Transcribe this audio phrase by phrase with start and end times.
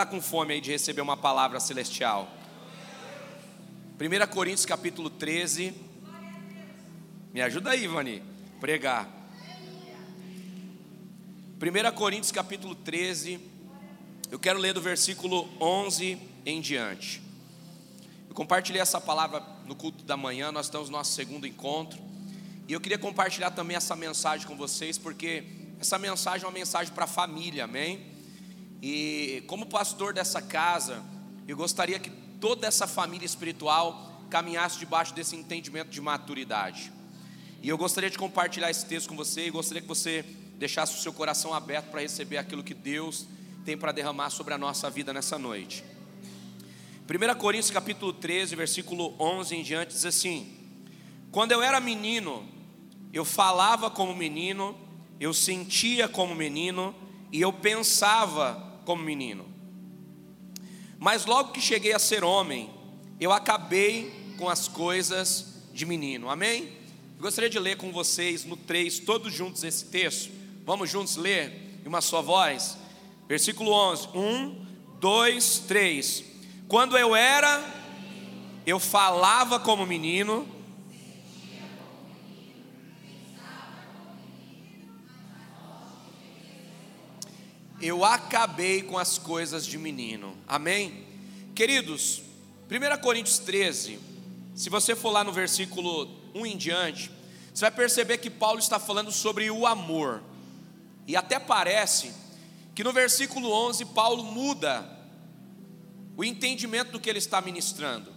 [0.00, 2.26] está com fome aí de receber uma palavra celestial?
[4.00, 5.74] 1 Coríntios capítulo 13.
[7.34, 8.22] Me ajuda aí, Ivani,
[8.58, 9.06] pregar.
[11.60, 13.38] 1 Coríntios capítulo 13.
[14.30, 17.20] Eu quero ler do versículo 11 em diante.
[18.26, 22.00] Eu compartilhei essa palavra no culto da manhã, nós estamos no nosso segundo encontro.
[22.66, 25.44] E eu queria compartilhar também essa mensagem com vocês, porque
[25.78, 28.09] essa mensagem é uma mensagem para a família, amém?
[28.82, 31.02] E como pastor dessa casa,
[31.46, 36.90] eu gostaria que toda essa família espiritual caminhasse debaixo desse entendimento de maturidade.
[37.62, 40.24] E eu gostaria de compartilhar esse texto com você e gostaria que você
[40.56, 43.26] deixasse o seu coração aberto para receber aquilo que Deus
[43.64, 45.84] tem para derramar sobre a nossa vida nessa noite.
[47.06, 50.56] 1 Coríntios capítulo 13, versículo 11 em diante diz assim:
[51.30, 52.48] Quando eu era menino,
[53.12, 54.78] eu falava como menino,
[55.18, 56.94] eu sentia como menino
[57.32, 59.46] e eu pensava como menino.
[60.98, 62.70] Mas logo que cheguei a ser homem,
[63.18, 66.28] eu acabei com as coisas de menino.
[66.28, 66.64] Amém?
[67.16, 70.30] Eu gostaria de ler com vocês no 3, todos juntos esse texto.
[70.64, 72.76] Vamos juntos ler em uma só voz?
[73.28, 74.66] Versículo 11: 1,
[75.00, 76.24] 2, 3.
[76.68, 77.64] Quando eu era,
[78.66, 80.46] eu falava como menino,
[87.80, 90.36] eu acabei com as coisas de menino.
[90.46, 91.06] Amém?
[91.54, 92.22] Queridos,
[92.70, 93.98] 1 Coríntios 13,
[94.54, 97.10] se você for lá no versículo 1 em diante,
[97.52, 100.22] você vai perceber que Paulo está falando sobre o amor.
[101.06, 102.12] E até parece
[102.74, 104.98] que no versículo 11 Paulo muda
[106.16, 108.12] o entendimento do que ele está ministrando.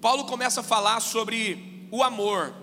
[0.00, 2.54] Paulo começa a falar sobre o amor.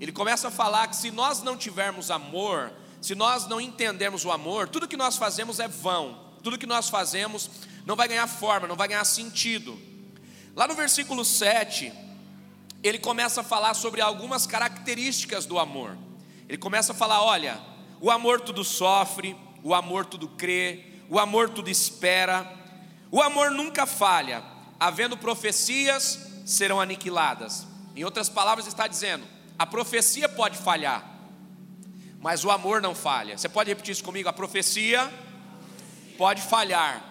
[0.00, 2.72] Ele começa a falar que se nós não tivermos amor,
[3.02, 6.88] se nós não entendermos o amor, tudo que nós fazemos é vão, tudo que nós
[6.88, 7.50] fazemos
[7.84, 9.76] não vai ganhar forma, não vai ganhar sentido.
[10.54, 11.92] Lá no versículo 7,
[12.80, 15.98] ele começa a falar sobre algumas características do amor.
[16.48, 17.60] Ele começa a falar: olha,
[18.00, 22.50] o amor tudo sofre, o amor tudo crê, o amor tudo espera,
[23.10, 24.44] o amor nunca falha,
[24.78, 27.66] havendo profecias, serão aniquiladas.
[27.96, 29.26] Em outras palavras, está dizendo:
[29.58, 31.11] a profecia pode falhar,
[32.22, 33.36] mas o amor não falha.
[33.36, 34.28] Você pode repetir isso comigo?
[34.28, 35.12] A profecia
[36.16, 37.02] pode falhar,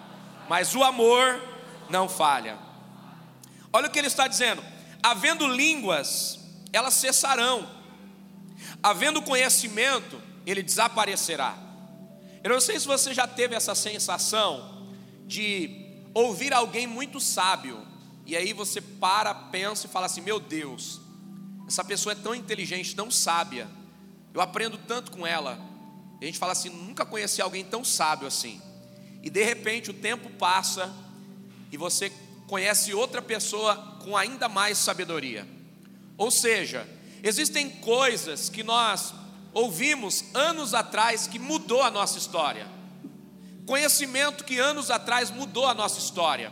[0.47, 1.44] mas o amor
[1.89, 2.57] não falha.
[3.73, 4.63] Olha o que ele está dizendo:
[5.03, 6.39] havendo línguas,
[6.71, 7.69] elas cessarão,
[8.81, 11.57] havendo conhecimento, ele desaparecerá.
[12.41, 14.88] Eu não sei se você já teve essa sensação
[15.27, 17.85] de ouvir alguém muito sábio,
[18.25, 21.01] e aí você para, pensa e fala assim: meu Deus,
[21.67, 23.81] essa pessoa é tão inteligente, tão sábia
[24.34, 25.59] eu aprendo tanto com ela.
[26.22, 28.62] A gente fala assim: nunca conheci alguém tão sábio assim.
[29.22, 30.94] E de repente o tempo passa
[31.72, 32.12] e você
[32.47, 35.47] conhece outra pessoa com ainda mais sabedoria.
[36.18, 36.88] Ou seja,
[37.24, 39.14] existem coisas que nós
[39.53, 42.68] ouvimos anos atrás que mudou a nossa história.
[43.66, 46.52] Conhecimento que anos atrás mudou a nossa história.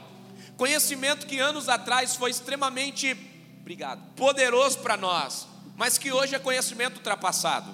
[0.57, 3.15] Conhecimento que anos atrás foi extremamente,
[3.61, 5.48] obrigado, poderoso para nós
[5.79, 7.73] mas que hoje é conhecimento ultrapassado.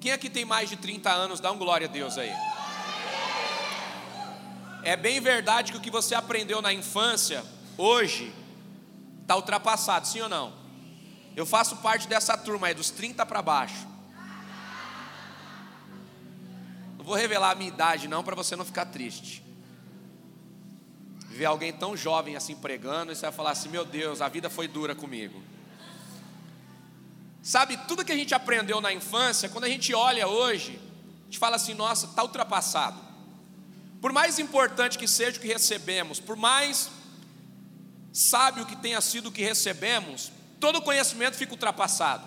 [0.00, 2.32] Quem aqui tem mais de 30 anos, dá um glória a Deus aí.
[4.84, 7.44] É bem verdade que o que você aprendeu na infância,
[7.76, 8.32] hoje,
[9.22, 10.54] está ultrapassado, sim ou não?
[11.34, 13.84] Eu faço parte dessa turma aí, dos 30 para baixo.
[16.96, 19.47] Não vou revelar a minha idade, não, para você não ficar triste
[21.38, 24.50] ver alguém tão jovem assim pregando, e você vai falar assim: meu Deus, a vida
[24.50, 25.40] foi dura comigo.
[27.40, 30.80] Sabe, tudo que a gente aprendeu na infância, quando a gente olha hoje,
[31.22, 33.00] a gente fala assim: nossa, está ultrapassado.
[34.00, 36.90] Por mais importante que seja o que recebemos, por mais
[38.12, 42.26] sábio que tenha sido o que recebemos, todo conhecimento fica ultrapassado.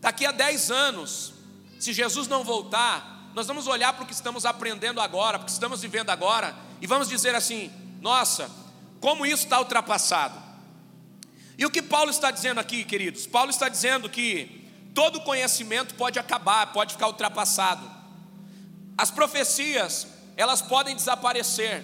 [0.00, 1.34] Daqui a 10 anos,
[1.78, 5.46] se Jesus não voltar, nós vamos olhar para o que estamos aprendendo agora, para o
[5.46, 7.70] que estamos vivendo agora, e vamos dizer assim:
[8.04, 8.50] nossa,
[9.00, 10.38] como isso está ultrapassado.
[11.56, 13.26] E o que Paulo está dizendo aqui, queridos?
[13.26, 17.90] Paulo está dizendo que todo conhecimento pode acabar, pode ficar ultrapassado.
[18.98, 20.06] As profecias,
[20.36, 21.82] elas podem desaparecer.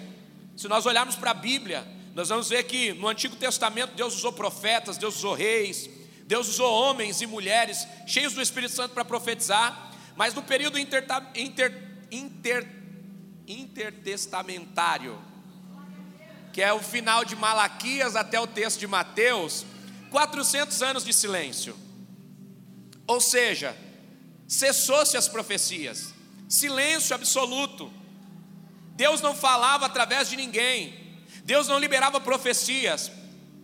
[0.55, 4.31] Se nós olharmos para a Bíblia, nós vamos ver que no Antigo Testamento Deus usou
[4.31, 5.89] profetas, Deus usou reis,
[6.27, 11.03] Deus usou homens e mulheres cheios do Espírito Santo para profetizar, mas no período inter,
[11.33, 12.67] inter, inter,
[13.47, 15.30] intertestamentário,
[16.51, 19.65] que é o final de Malaquias até o texto de Mateus,
[20.09, 21.75] 400 anos de silêncio.
[23.07, 23.75] Ou seja,
[24.47, 26.13] cessou-se as profecias,
[26.47, 27.91] silêncio absoluto.
[28.95, 33.11] Deus não falava através de ninguém, Deus não liberava profecias,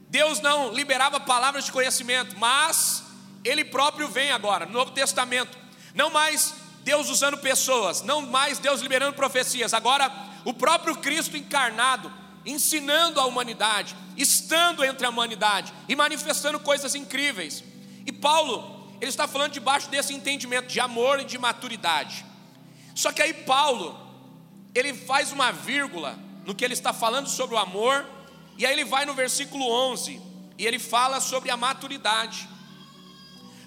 [0.09, 3.03] Deus não liberava palavras de conhecimento, mas
[3.43, 5.57] Ele próprio vem agora, no Novo Testamento,
[5.93, 6.53] não mais
[6.83, 10.09] Deus usando pessoas, não mais Deus liberando profecias, agora
[10.45, 12.11] o próprio Cristo encarnado,
[12.47, 17.63] ensinando a humanidade, estando entre a humanidade e manifestando coisas incríveis.
[18.05, 22.25] E Paulo, ele está falando debaixo desse entendimento de amor e de maturidade.
[22.95, 23.99] Só que aí Paulo,
[24.73, 28.05] ele faz uma vírgula no que ele está falando sobre o amor,
[28.57, 30.21] e aí ele vai no versículo 11
[30.57, 32.47] e ele fala sobre a maturidade.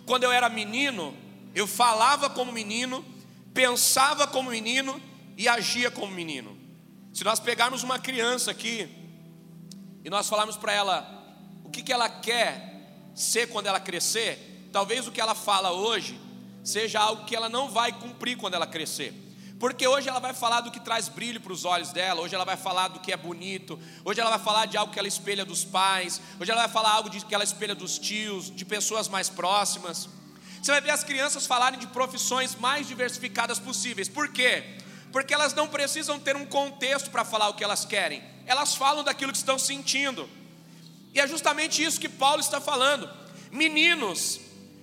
[0.06, 1.15] Quando eu era menino,
[1.55, 3.05] eu falava como menino,
[3.53, 5.00] pensava como menino
[5.37, 6.60] e agia como menino.
[7.12, 8.89] Se nós pegarmos uma criança aqui
[10.05, 11.21] e nós falarmos para ela
[11.65, 16.19] o que, que ela quer ser quando ela crescer, talvez o que ela fala hoje
[16.62, 19.15] seja algo que ela não vai cumprir quando ela crescer.
[19.59, 22.47] Porque hoje ela vai falar do que traz brilho para os olhos dela, hoje ela
[22.47, 25.45] vai falar do que é bonito, hoje ela vai falar de algo que ela espelha
[25.45, 29.07] dos pais, hoje ela vai falar algo de que ela espelha dos tios, de pessoas
[29.07, 30.09] mais próximas.
[30.62, 34.09] Você vai ver as crianças falarem de profissões mais diversificadas possíveis.
[34.09, 34.79] Por quê?
[35.12, 38.23] Porque elas não precisam ter um contexto para falar o que elas querem.
[38.47, 40.29] Elas falam daquilo que estão sentindo.
[41.12, 43.11] E é justamente isso que Paulo está falando.
[43.51, 44.41] Meninos,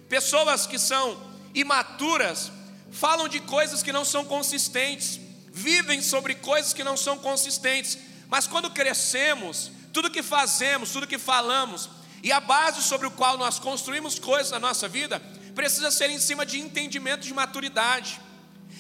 [0.10, 1.18] pessoas que são
[1.54, 2.52] imaturas,
[2.92, 5.20] falam de coisas que não são consistentes,
[5.52, 7.98] vivem sobre coisas que não são consistentes.
[8.28, 11.90] Mas quando crescemos, tudo que fazemos, tudo que falamos,
[12.22, 15.22] e a base sobre o qual nós construímos coisas na nossa vida,
[15.56, 18.20] precisa ser em cima de entendimento de maturidade.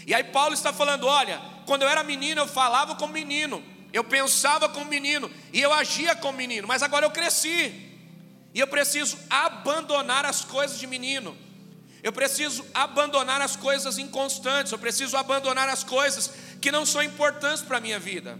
[0.07, 3.61] E aí Paulo está falando: olha, quando eu era menino, eu falava como menino,
[3.91, 7.73] eu pensava como menino, e eu agia como menino, mas agora eu cresci,
[8.53, 11.37] e eu preciso abandonar as coisas de menino,
[12.01, 16.31] eu preciso abandonar as coisas inconstantes, eu preciso abandonar as coisas
[16.61, 18.39] que não são importantes para a minha vida.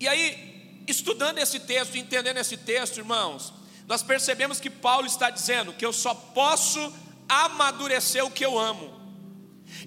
[0.00, 3.54] E aí, estudando esse texto, entendendo esse texto, irmãos,
[3.86, 6.92] nós percebemos que Paulo está dizendo que eu só posso
[7.28, 9.01] amadurecer o que eu amo.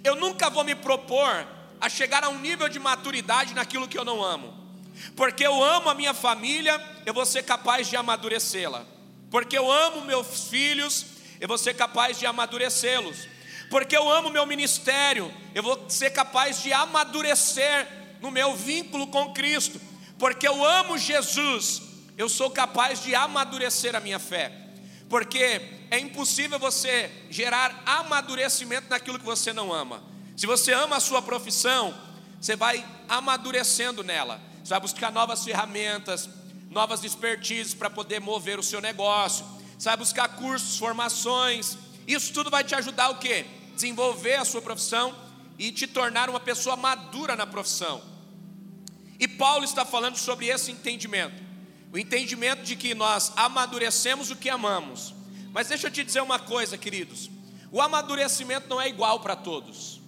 [0.05, 1.47] Eu nunca vou me propor
[1.81, 4.53] a chegar a um nível de maturidade naquilo que eu não amo.
[5.15, 8.85] Porque eu amo a minha família, eu vou ser capaz de amadurecê-la.
[9.31, 11.07] Porque eu amo meus filhos,
[11.41, 13.27] eu vou ser capaz de amadurecê-los.
[13.69, 17.87] Porque eu amo meu ministério, eu vou ser capaz de amadurecer
[18.21, 19.81] no meu vínculo com Cristo.
[20.19, 21.81] Porque eu amo Jesus,
[22.15, 24.51] eu sou capaz de amadurecer a minha fé.
[25.09, 30.03] Porque é impossível você gerar amadurecimento naquilo que você não ama.
[30.35, 31.95] Se você ama a sua profissão,
[32.39, 34.41] você vai amadurecendo nela.
[34.63, 36.29] Você vai buscar novas ferramentas,
[36.69, 39.45] novas expertises para poder mover o seu negócio.
[39.77, 41.77] Você vai buscar cursos, formações.
[42.05, 43.45] Isso tudo vai te ajudar o quê?
[43.73, 45.15] Desenvolver a sua profissão
[45.57, 48.01] e te tornar uma pessoa madura na profissão.
[49.17, 51.41] E Paulo está falando sobre esse entendimento.
[51.93, 55.15] O entendimento de que nós amadurecemos o que amamos.
[55.55, 57.29] Mas deixa eu te dizer uma coisa, queridos.
[57.71, 60.01] O amadurecimento não é igual para todos.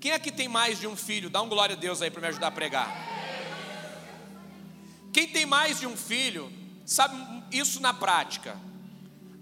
[0.00, 1.28] Quem aqui tem mais de um filho?
[1.28, 2.90] Dá um glória a Deus aí para me ajudar a pregar.
[5.12, 6.50] Quem tem mais de um filho,
[6.86, 7.14] sabe
[7.52, 8.56] isso na prática.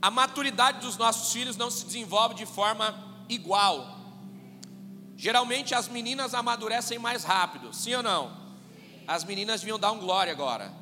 [0.02, 3.97] A maturidade dos nossos filhos não se desenvolve de forma igual.
[5.17, 8.37] Geralmente as meninas amadurecem mais rápido, sim ou não?
[9.07, 10.82] As meninas deviam dar um glória agora.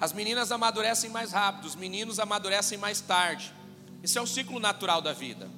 [0.00, 3.52] As meninas amadurecem mais rápido, os meninos amadurecem mais tarde.
[4.02, 5.50] Esse é o ciclo natural da vida.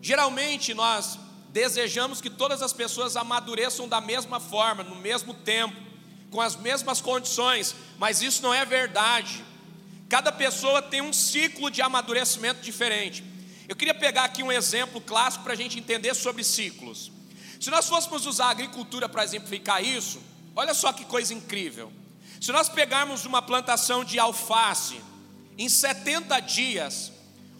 [0.00, 1.18] Geralmente nós
[1.50, 5.76] desejamos que todas as pessoas amadureçam da mesma forma, no mesmo tempo,
[6.30, 9.44] com as mesmas condições, mas isso não é verdade.
[10.08, 13.24] Cada pessoa tem um ciclo de amadurecimento diferente.
[13.68, 17.10] Eu queria pegar aqui um exemplo clássico para a gente entender sobre ciclos.
[17.60, 20.22] Se nós fôssemos usar a agricultura para exemplificar isso,
[20.54, 21.92] olha só que coisa incrível.
[22.40, 25.00] Se nós pegarmos uma plantação de alface,
[25.56, 27.12] em 70 dias,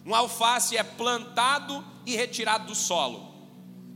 [0.06, 3.34] um alface é plantado e retirado do solo.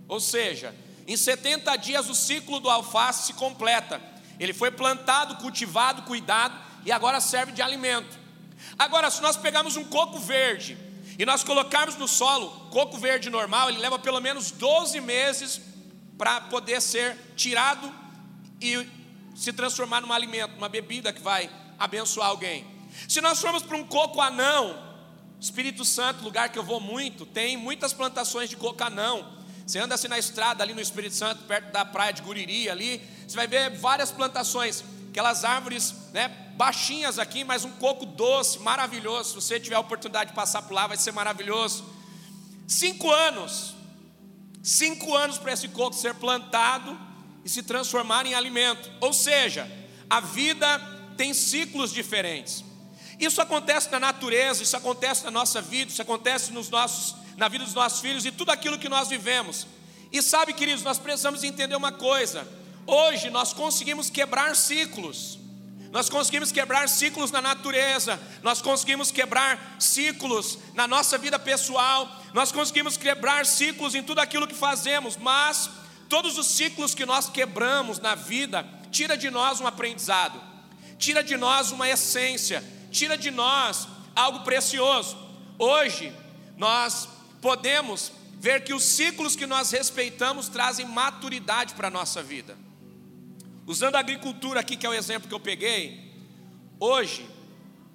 [0.09, 0.75] Ou seja,
[1.07, 4.03] em 70 dias o ciclo do alface se completa.
[4.39, 8.21] Ele foi plantado, cultivado, cuidado e agora serve de alimento.
[8.79, 10.77] Agora, se nós pegarmos um coco verde
[11.19, 15.61] e nós colocarmos no solo, coco verde normal, ele leva pelo menos 12 meses
[16.19, 17.93] para poder ser tirado
[18.61, 18.87] e
[19.35, 22.67] se transformar num alimento, numa bebida que vai abençoar alguém.
[23.09, 24.79] Se nós formos para um coco anão,
[25.41, 29.41] Espírito Santo, lugar que eu vou muito, tem muitas plantações de coco anão.
[29.67, 33.01] Você anda assim na estrada ali no Espírito Santo, perto da praia de Guriri ali,
[33.27, 39.31] você vai ver várias plantações, aquelas árvores, né, baixinhas aqui, mas um coco doce, maravilhoso.
[39.31, 41.85] Se você tiver a oportunidade de passar por lá, vai ser maravilhoso.
[42.69, 43.75] Cinco anos,
[44.63, 46.97] Cinco anos para esse coco ser plantado
[47.45, 48.91] e se transformar em alimento.
[49.01, 49.71] Ou seja,
[50.09, 50.79] a vida
[51.17, 52.65] tem ciclos diferentes.
[53.19, 57.65] Isso acontece na natureza, isso acontece na nossa vida, isso acontece nos nossos, na vida
[57.65, 59.67] dos nossos filhos e tudo aquilo que nós vivemos.
[60.11, 62.47] E sabe, queridos, nós precisamos entender uma coisa:
[62.87, 65.39] hoje nós conseguimos quebrar ciclos.
[65.93, 72.51] Nós conseguimos quebrar ciclos na natureza, nós conseguimos quebrar ciclos na nossa vida pessoal, nós
[72.51, 75.69] conseguimos quebrar ciclos em tudo aquilo que fazemos, mas
[76.13, 80.39] todos os ciclos que nós quebramos na vida, tira de nós um aprendizado,
[80.99, 85.17] tira de nós uma essência, tira de nós algo precioso.
[85.59, 86.13] Hoje,
[86.59, 87.09] nós
[87.41, 92.59] podemos ver que os ciclos que nós respeitamos trazem maturidade para a nossa vida.
[93.67, 96.13] Usando a agricultura aqui, que é o exemplo que eu peguei,
[96.79, 97.27] hoje,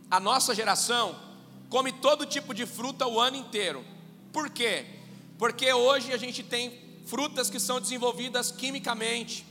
[0.09, 1.15] a nossa geração
[1.69, 3.86] come todo tipo de fruta o ano inteiro.
[4.33, 4.88] Por quê?
[5.38, 9.45] Porque hoje a gente tem frutas que são desenvolvidas quimicamente,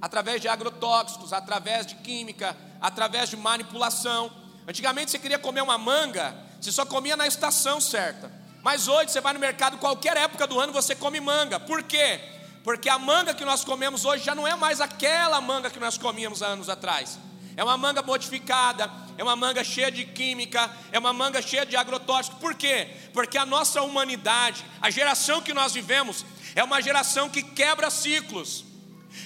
[0.00, 4.30] através de agrotóxicos, através de química, através de manipulação.
[4.66, 8.30] Antigamente você queria comer uma manga, você só comia na estação certa.
[8.62, 11.60] Mas hoje você vai no mercado, qualquer época do ano você come manga.
[11.60, 12.20] Por quê?
[12.64, 15.96] Porque a manga que nós comemos hoje já não é mais aquela manga que nós
[15.96, 17.18] comíamos há anos atrás.
[17.56, 21.76] É uma manga modificada, é uma manga cheia de química, é uma manga cheia de
[21.76, 22.36] agrotóxico.
[22.36, 22.88] Por quê?
[23.12, 26.24] Porque a nossa humanidade, a geração que nós vivemos,
[26.58, 28.64] é uma geração que quebra ciclos.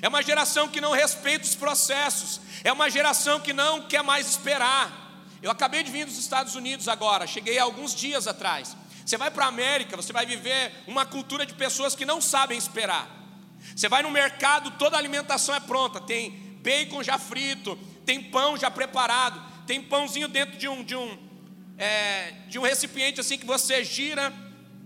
[0.02, 2.42] É uma geração que não respeita os processos.
[2.62, 5.16] É uma geração que não quer mais esperar.
[5.40, 8.76] Eu acabei de vir dos Estados Unidos agora, cheguei alguns dias atrás.
[9.04, 12.58] Você vai para a América, você vai viver uma cultura de pessoas que não sabem
[12.58, 13.08] esperar.
[13.74, 16.02] Você vai no mercado, toda a alimentação é pronta.
[16.02, 21.18] Tem bacon já frito, tem pão já preparado, tem pãozinho dentro de um, de um,
[21.78, 24.30] é, de um recipiente assim que você gira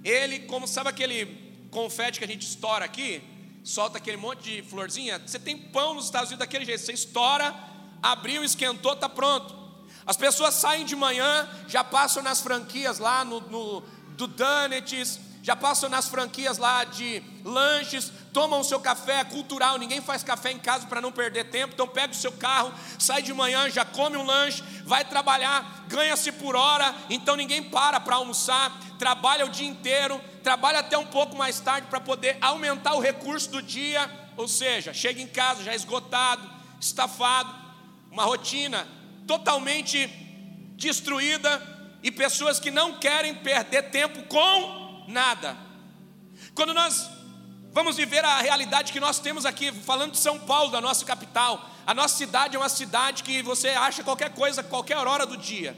[0.05, 1.46] ele, como sabe aquele
[1.77, 3.23] confete que a gente estoura aqui,
[3.63, 5.19] solta aquele monte de florzinha.
[5.19, 7.55] Você tem pão nos Estados Unidos daquele jeito, você estoura,
[8.03, 9.55] abriu, esquentou, está pronto.
[10.07, 13.83] As pessoas saem de manhã, já passam nas franquias lá no, no
[14.17, 19.79] do Donuts, já passam nas franquias lá de lanches, tomam o seu café, é cultural,
[19.79, 23.23] ninguém faz café em casa para não perder tempo, então pega o seu carro, sai
[23.23, 28.17] de manhã, já come um lanche, vai trabalhar, ganha-se por hora, então ninguém para para
[28.17, 33.01] almoçar, trabalha o dia inteiro, trabalha até um pouco mais tarde para poder aumentar o
[33.01, 36.43] recurso do dia, ou seja, chega em casa já esgotado,
[36.81, 37.55] estafado,
[38.11, 38.85] uma rotina
[39.29, 40.09] totalmente
[40.77, 41.63] destruída
[42.03, 45.57] e pessoas que não querem perder tempo com nada.
[46.55, 47.09] Quando nós
[47.73, 51.71] vamos viver a realidade que nós temos aqui, falando de São Paulo, da nossa capital,
[51.87, 55.77] a nossa cidade é uma cidade que você acha qualquer coisa, qualquer hora do dia.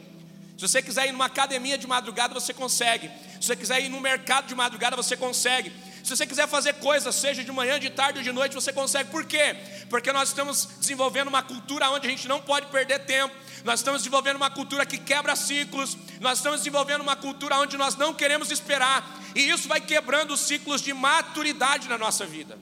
[0.57, 3.09] Se você quiser ir numa academia de madrugada, você consegue.
[3.41, 5.73] Se você quiser ir no mercado de madrugada, você consegue.
[6.03, 9.11] Se você quiser fazer coisas, seja de manhã, de tarde ou de noite, você consegue.
[9.11, 9.55] Por quê?
[9.89, 13.33] Porque nós estamos desenvolvendo uma cultura onde a gente não pode perder tempo.
[13.65, 15.97] Nós estamos desenvolvendo uma cultura que quebra ciclos.
[16.21, 19.19] Nós estamos desenvolvendo uma cultura onde nós não queremos esperar.
[19.35, 22.59] E isso vai quebrando os ciclos de maturidade na nossa vida.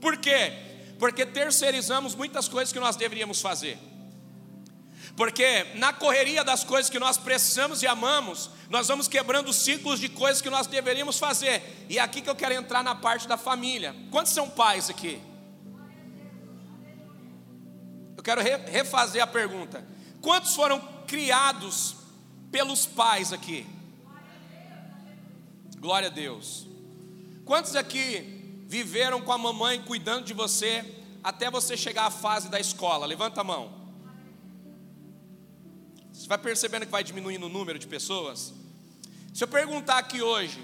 [0.00, 0.52] Por quê?
[0.98, 3.78] Porque terceirizamos muitas coisas que nós deveríamos fazer.
[5.16, 10.08] Porque na correria das coisas que nós precisamos e amamos, nós vamos quebrando ciclos de
[10.08, 11.86] coisas que nós deveríamos fazer.
[11.88, 13.94] E é aqui que eu quero entrar na parte da família.
[14.10, 15.20] Quantos são pais aqui?
[18.16, 19.84] Eu quero refazer a pergunta.
[20.20, 21.97] Quantos foram criados
[22.50, 23.66] pelos pais aqui?
[25.78, 26.66] Glória a Deus.
[27.44, 30.84] Quantos aqui viveram com a mamãe cuidando de você
[31.22, 33.06] até você chegar à fase da escola?
[33.06, 33.72] Levanta a mão.
[36.12, 38.52] Você vai percebendo que vai diminuindo o número de pessoas?
[39.32, 40.60] Se eu perguntar aqui hoje,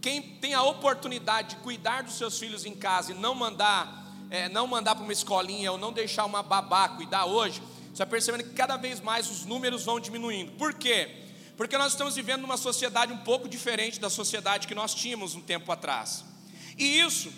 [0.00, 4.48] quem tem a oportunidade de cuidar dos seus filhos em casa e não mandar, é,
[4.48, 8.44] não mandar para uma escolinha ou não deixar uma babá cuidar hoje, você vai percebendo
[8.44, 10.52] que cada vez mais os números vão diminuindo.
[10.52, 11.25] Por quê?
[11.56, 15.40] Porque nós estamos vivendo numa sociedade um pouco diferente da sociedade que nós tínhamos um
[15.40, 16.24] tempo atrás.
[16.76, 17.32] E isso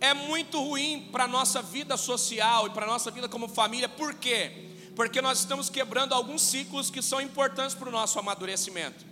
[0.00, 3.88] é muito ruim para a nossa vida social e para a nossa vida como família.
[3.88, 4.68] Por quê?
[4.94, 9.04] Porque nós estamos quebrando alguns ciclos que são importantes para o nosso amadurecimento.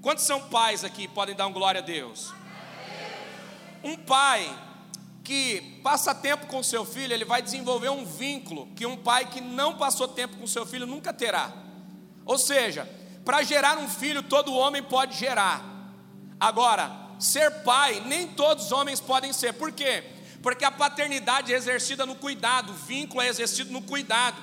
[0.00, 1.06] Quantos são pais aqui?
[1.06, 2.32] Podem dar um glória a Deus.
[3.84, 4.50] Um pai
[5.22, 9.40] que passa tempo com seu filho, ele vai desenvolver um vínculo que um pai que
[9.40, 11.52] não passou tempo com seu filho nunca terá.
[12.24, 12.88] Ou seja,
[13.24, 15.62] para gerar um filho, todo homem pode gerar.
[16.38, 19.52] Agora, ser pai, nem todos os homens podem ser.
[19.54, 20.02] Por quê?
[20.42, 24.36] Porque a paternidade é exercida no cuidado, o vínculo é exercido no cuidado.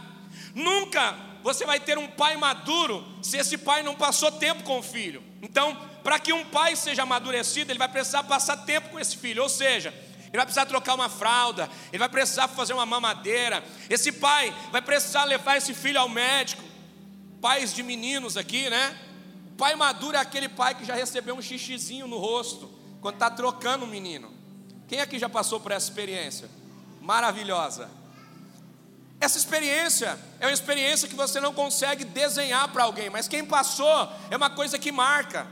[0.55, 4.83] Nunca você vai ter um pai maduro se esse pai não passou tempo com o
[4.83, 5.23] filho.
[5.41, 9.43] Então, para que um pai seja amadurecido, ele vai precisar passar tempo com esse filho.
[9.43, 13.63] Ou seja, ele vai precisar trocar uma fralda, ele vai precisar fazer uma mamadeira.
[13.89, 16.63] Esse pai vai precisar levar esse filho ao médico.
[17.41, 18.97] Pais de meninos aqui, né?
[19.53, 22.69] O pai maduro é aquele pai que já recebeu um xixizinho no rosto
[23.01, 24.31] quando está trocando o menino.
[24.87, 26.49] Quem aqui já passou por essa experiência?
[27.01, 27.89] Maravilhosa.
[29.21, 34.09] Essa experiência é uma experiência que você não consegue desenhar para alguém, mas quem passou
[34.31, 35.45] é uma coisa que marca,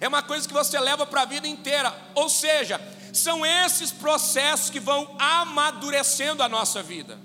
[0.00, 1.94] é uma coisa que você leva para a vida inteira.
[2.14, 2.80] Ou seja,
[3.12, 7.18] são esses processos que vão amadurecendo a nossa vida.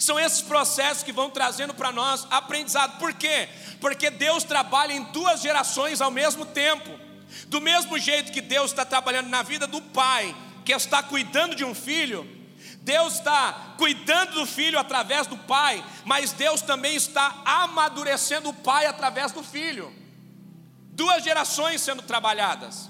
[0.00, 2.98] São esses processos que vão trazendo para nós aprendizado.
[2.98, 3.50] Por quê?
[3.82, 6.98] Porque Deus trabalha em duas gerações ao mesmo tempo.
[7.48, 11.66] Do mesmo jeito que Deus está trabalhando na vida do pai, que está cuidando de
[11.66, 12.26] um filho,
[12.80, 18.86] Deus está cuidando do filho através do pai, mas Deus também está amadurecendo o pai
[18.86, 19.92] através do filho.
[20.92, 22.88] Duas gerações sendo trabalhadas.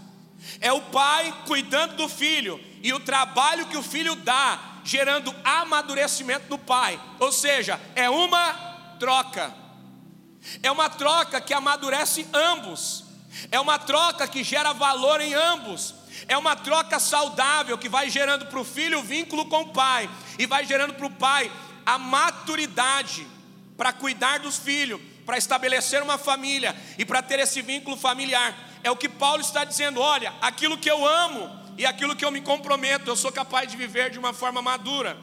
[0.61, 6.49] É o pai cuidando do filho e o trabalho que o filho dá, gerando amadurecimento
[6.49, 7.01] do pai.
[7.21, 8.53] Ou seja, é uma
[8.99, 9.55] troca.
[10.65, 13.05] É uma troca que amadurece ambos.
[13.53, 15.95] É uma troca que gera valor em ambos.
[16.27, 20.11] É uma troca saudável que vai gerando para o filho o vínculo com o pai
[20.37, 21.51] e vai gerando para o pai
[21.87, 23.25] a maturidade
[23.77, 28.59] para cuidar dos filhos, para estabelecer uma família e para ter esse vínculo familiar.
[28.83, 32.31] É o que Paulo está dizendo: olha, aquilo que eu amo e aquilo que eu
[32.31, 35.17] me comprometo, eu sou capaz de viver de uma forma madura.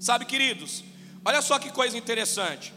[0.00, 0.82] Sabe, queridos,
[1.24, 2.74] olha só que coisa interessante.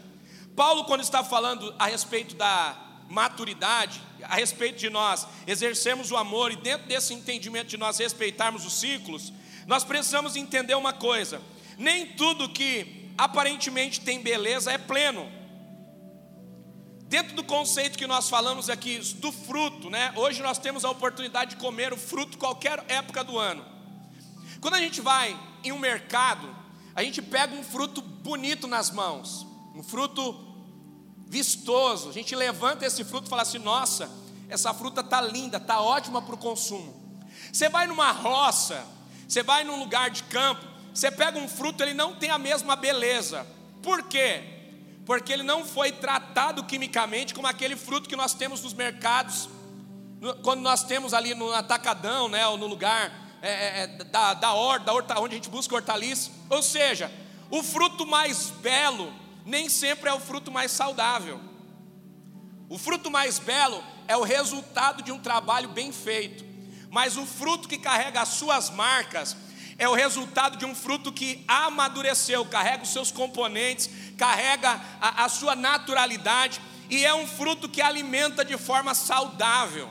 [0.54, 6.52] Paulo, quando está falando a respeito da maturidade, a respeito de nós exercermos o amor
[6.52, 9.32] e dentro desse entendimento de nós respeitarmos os ciclos,
[9.66, 11.42] nós precisamos entender uma coisa:
[11.76, 15.28] nem tudo que aparentemente tem beleza é pleno.
[17.10, 20.12] Dentro do conceito que nós falamos aqui do fruto, né?
[20.14, 23.64] Hoje nós temos a oportunidade de comer o fruto qualquer época do ano.
[24.60, 26.48] Quando a gente vai em um mercado,
[26.94, 29.44] a gente pega um fruto bonito nas mãos,
[29.74, 30.38] um fruto
[31.26, 32.10] vistoso.
[32.10, 34.08] A gente levanta esse fruto e fala assim: nossa,
[34.48, 36.94] essa fruta está linda, está ótima para o consumo.
[37.52, 38.86] Você vai numa roça,
[39.28, 42.76] você vai num lugar de campo, você pega um fruto, ele não tem a mesma
[42.76, 43.44] beleza.
[43.82, 44.59] Por quê?
[45.10, 49.48] Porque ele não foi tratado quimicamente como aquele fruto que nós temos nos mercados,
[50.44, 53.10] quando nós temos ali no atacadão, né, ou no lugar
[53.42, 56.30] é, é, é da, da horta, da horta, onde a gente busca hortaliça.
[56.48, 57.10] Ou seja,
[57.50, 59.12] o fruto mais belo
[59.44, 61.40] nem sempre é o fruto mais saudável.
[62.68, 66.44] O fruto mais belo é o resultado de um trabalho bem feito,
[66.88, 69.36] mas o fruto que carrega as suas marcas
[69.80, 73.88] é o resultado de um fruto que amadureceu, carrega os seus componentes,
[74.20, 79.90] carrega a, a sua naturalidade e é um fruto que alimenta de forma saudável.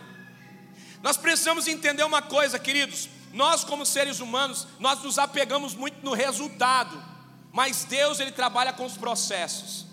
[1.02, 3.10] Nós precisamos entender uma coisa, queridos.
[3.34, 7.04] Nós, como seres humanos, nós nos apegamos muito no resultado.
[7.52, 9.88] Mas Deus ele trabalha com os processos.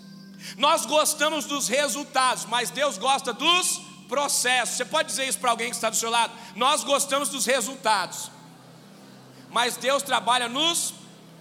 [0.55, 4.77] Nós gostamos dos resultados, mas Deus gosta dos processos.
[4.77, 6.31] Você pode dizer isso para alguém que está do seu lado?
[6.55, 8.29] Nós gostamos dos resultados,
[9.49, 10.93] mas Deus trabalha nos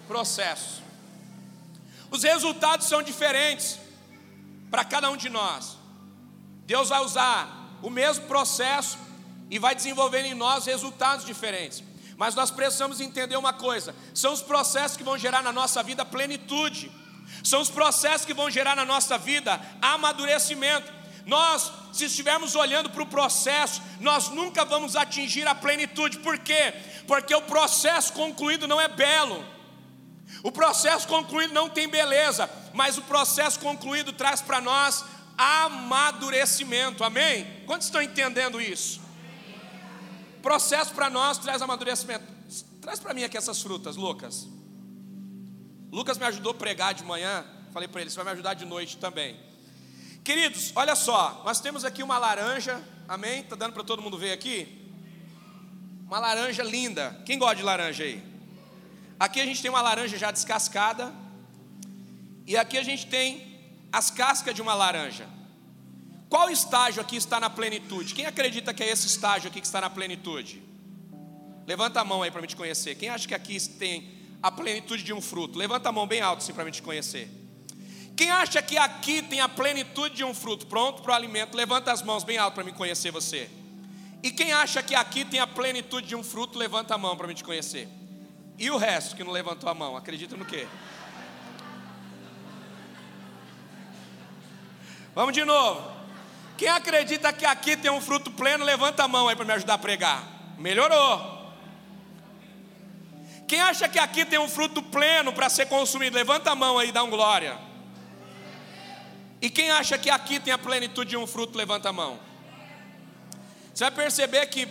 [0.09, 0.86] processos.
[2.11, 3.79] Os resultados são diferentes
[4.71, 5.77] para cada um de nós.
[6.64, 8.99] Deus vai usar o mesmo processo
[9.51, 11.83] e vai desenvolvendo em nós resultados diferentes.
[12.16, 16.05] Mas nós precisamos entender uma coisa: são os processos que vão gerar na nossa vida
[16.05, 16.90] plenitude,
[17.45, 20.92] são os processos que vão gerar na nossa vida amadurecimento.
[21.25, 26.73] Nós, se estivermos olhando para o processo, nós nunca vamos atingir a plenitude, por quê?
[27.07, 29.45] Porque o processo concluído não é belo,
[30.47, 35.05] o processo concluído não tem beleza, mas o processo concluído traz para nós
[35.37, 37.65] amadurecimento, amém?
[37.67, 39.01] Quantos estão entendendo isso?
[40.41, 42.25] Processo para nós traz amadurecimento.
[42.81, 44.47] Traz para mim aqui essas frutas, Lucas.
[45.91, 47.45] Lucas me ajudou a pregar de manhã.
[47.73, 49.37] Falei para ele, você vai me ajudar de noite também.
[50.23, 53.43] Queridos, olha só, nós temos aqui uma laranja, amém?
[53.43, 54.93] Tá dando para todo mundo ver aqui?
[56.07, 57.21] Uma laranja linda.
[57.27, 58.36] Quem gosta de laranja aí?
[59.18, 61.12] Aqui a gente tem uma laranja já descascada.
[62.46, 63.59] E aqui a gente tem
[63.92, 65.26] as cascas de uma laranja.
[66.29, 68.14] Qual estágio aqui está na plenitude?
[68.14, 70.62] Quem acredita que é esse estágio aqui que está na plenitude?
[71.66, 72.94] Levanta a mão aí para me te conhecer.
[72.96, 74.09] Quem acha que aqui tem
[74.42, 75.59] a plenitude de um fruto?
[75.59, 77.29] Levanta a mão bem alto assim para me te conhecer.
[78.16, 81.57] Quem acha que aqui tem a plenitude de um fruto pronto para o alimento?
[81.57, 83.50] Levanta as mãos bem alto para me conhecer você.
[84.22, 86.59] E quem acha que aqui tem a plenitude de um fruto?
[86.59, 87.88] Levanta a mão para me te conhecer.
[88.59, 89.97] E o resto que não levantou a mão?
[89.97, 90.66] Acredita no quê?
[95.14, 95.97] Vamos de novo.
[96.57, 99.75] Quem acredita que aqui tem um fruto pleno, levanta a mão aí para me ajudar
[99.75, 100.25] a pregar.
[100.59, 101.37] Melhorou.
[103.47, 106.16] Quem acha que aqui tem um fruto pleno para ser consumido?
[106.16, 107.59] Levanta a mão aí, dá um glória.
[109.40, 111.57] E quem acha que aqui tem a plenitude de um fruto?
[111.57, 112.19] Levanta a mão.
[113.73, 114.66] Você vai perceber que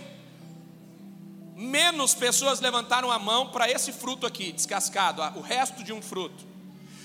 [1.56, 6.44] menos pessoas levantaram a mão para esse fruto aqui, descascado, o resto de um fruto.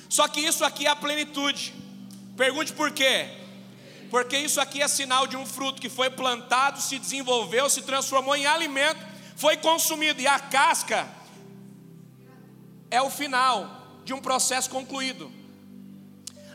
[0.08, 1.72] Só que isso aqui é a plenitude.
[2.36, 3.28] Pergunte por quê?
[4.10, 8.34] Porque isso aqui é sinal de um fruto que foi plantado, se desenvolveu, se transformou
[8.34, 8.98] em alimento,
[9.36, 11.08] foi consumido, e a casca
[12.90, 15.30] é o final de um processo concluído.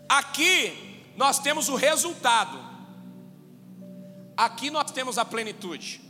[0.09, 2.59] Aqui nós temos o resultado,
[4.35, 6.04] aqui nós temos a plenitude.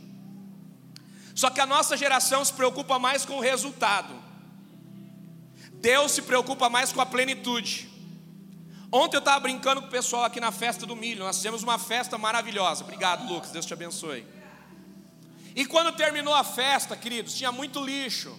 [1.36, 4.14] Só que a nossa geração se preocupa mais com o resultado.
[5.74, 7.90] Deus se preocupa mais com a plenitude.
[8.90, 11.22] Ontem eu estava brincando com o pessoal aqui na festa do milho.
[11.24, 12.82] Nós fizemos uma festa maravilhosa.
[12.82, 13.50] Obrigado, Lucas.
[13.50, 14.24] Deus te abençoe.
[15.54, 18.34] E quando terminou a festa, queridos, tinha muito lixo.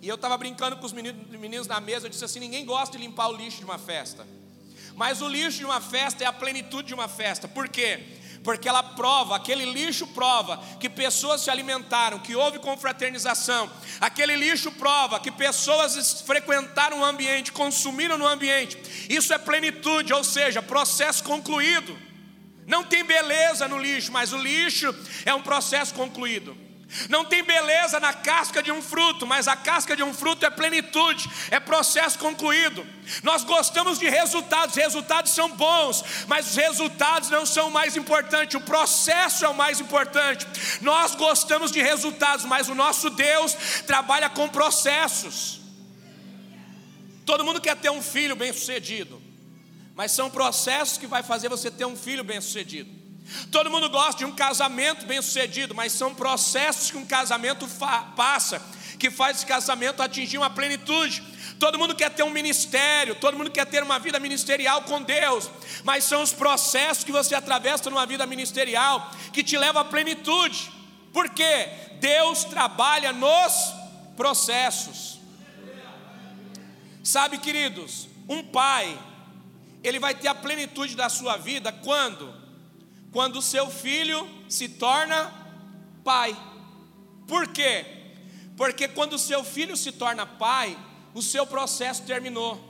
[0.00, 2.06] E eu estava brincando com os meninos, na mesa.
[2.06, 4.24] Eu disse assim: ninguém gosta de limpar o lixo de uma festa.
[4.94, 7.48] Mas o lixo de uma festa é a plenitude de uma festa.
[7.48, 8.21] Por quê?
[8.42, 14.72] Porque ela prova, aquele lixo prova que pessoas se alimentaram, que houve confraternização, aquele lixo
[14.72, 18.78] prova que pessoas frequentaram o ambiente, consumiram no ambiente.
[19.08, 21.96] Isso é plenitude, ou seja, processo concluído.
[22.66, 26.56] Não tem beleza no lixo, mas o lixo é um processo concluído.
[27.08, 30.50] Não tem beleza na casca de um fruto, mas a casca de um fruto é
[30.50, 32.86] plenitude, é processo concluído.
[33.22, 38.56] Nós gostamos de resultados, resultados são bons, mas os resultados não são o mais importante,
[38.56, 40.46] o processo é o mais importante.
[40.82, 45.60] Nós gostamos de resultados, mas o nosso Deus trabalha com processos.
[47.24, 49.20] Todo mundo quer ter um filho bem-sucedido,
[49.94, 53.01] mas são processos que vai fazer você ter um filho bem-sucedido.
[53.50, 57.66] Todo mundo gosta de um casamento bem-sucedido, mas são processos que um casamento
[58.16, 58.60] passa,
[58.98, 61.22] que faz esse casamento atingir uma plenitude.
[61.58, 65.48] Todo mundo quer ter um ministério, todo mundo quer ter uma vida ministerial com Deus,
[65.84, 70.72] mas são os processos que você atravessa numa vida ministerial que te leva à plenitude.
[71.12, 71.68] Por quê?
[72.00, 73.72] Deus trabalha nos
[74.16, 75.20] processos.
[77.04, 78.98] Sabe, queridos, um pai,
[79.84, 82.41] ele vai ter a plenitude da sua vida quando
[83.12, 85.32] quando o seu filho se torna
[86.02, 86.36] pai.
[87.28, 87.84] Por quê?
[88.56, 90.76] Porque quando o seu filho se torna pai,
[91.14, 92.60] o seu processo terminou.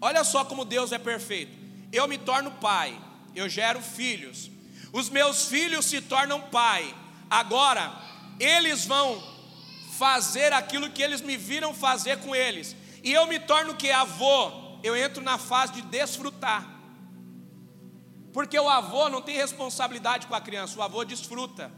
[0.00, 1.52] Olha só como Deus é perfeito.
[1.92, 2.98] Eu me torno pai,
[3.34, 4.50] eu gero filhos.
[4.92, 6.94] Os meus filhos se tornam pai.
[7.28, 7.92] Agora,
[8.38, 9.22] eles vão
[9.98, 12.76] fazer aquilo que eles me viram fazer com eles.
[13.02, 16.73] E eu me torno que avô, eu entro na fase de desfrutar.
[18.34, 21.70] Porque o avô não tem responsabilidade com a criança, o avô desfruta.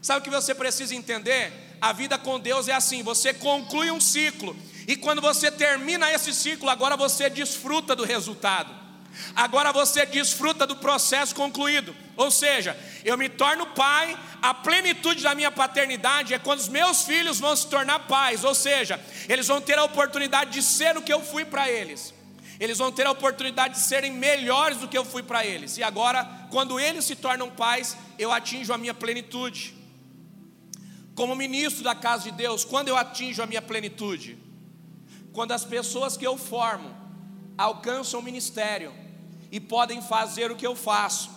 [0.00, 1.52] Sabe o que você precisa entender?
[1.78, 4.56] A vida com Deus é assim: você conclui um ciclo,
[4.88, 8.74] e quando você termina esse ciclo, agora você desfruta do resultado.
[9.34, 11.94] Agora você desfruta do processo concluído.
[12.16, 17.02] Ou seja, eu me torno pai, a plenitude da minha paternidade é quando os meus
[17.02, 21.02] filhos vão se tornar pais, ou seja, eles vão ter a oportunidade de ser o
[21.02, 22.15] que eu fui para eles.
[22.58, 25.76] Eles vão ter a oportunidade de serem melhores do que eu fui para eles.
[25.76, 29.74] E agora, quando eles se tornam pais, eu atinjo a minha plenitude.
[31.14, 34.38] Como ministro da casa de Deus, quando eu atinjo a minha plenitude?
[35.32, 36.94] Quando as pessoas que eu formo
[37.58, 38.92] alcançam o ministério
[39.50, 41.30] e podem fazer o que eu faço.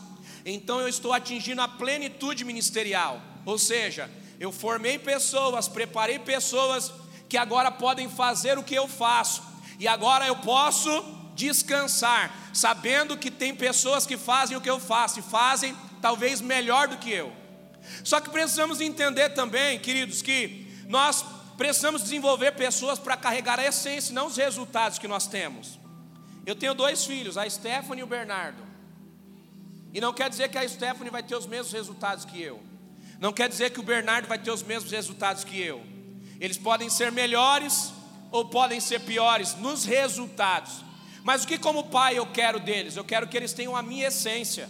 [0.46, 3.22] Então eu estou atingindo a plenitude ministerial.
[3.46, 6.94] Ou seja, eu formei pessoas, preparei pessoas
[7.28, 9.49] que agora podem fazer o que eu faço
[9.80, 10.90] e agora eu posso
[11.34, 16.90] descansar, sabendo que tem pessoas que fazem o que eu faço e fazem talvez melhor
[16.90, 17.32] do que eu.
[18.04, 21.24] Só que precisamos entender também, queridos, que nós
[21.58, 25.80] precisamos desenvolver pessoas para carregar a essência, não os resultados que nós temos.
[26.46, 28.62] Eu tenho dois filhos, a Stephanie e o Bernardo.
[29.94, 32.62] E não quer dizer que a Stephanie vai ter os mesmos resultados que eu.
[33.20, 35.82] Não quer dizer que o Bernardo vai ter os mesmos resultados que eu.
[36.40, 37.94] Eles podem ser melhores
[38.32, 40.84] ou podem ser piores nos resultados.
[41.24, 42.96] Mas o que, como pai, eu quero deles?
[42.96, 44.70] Eu quero que eles tenham a minha essência.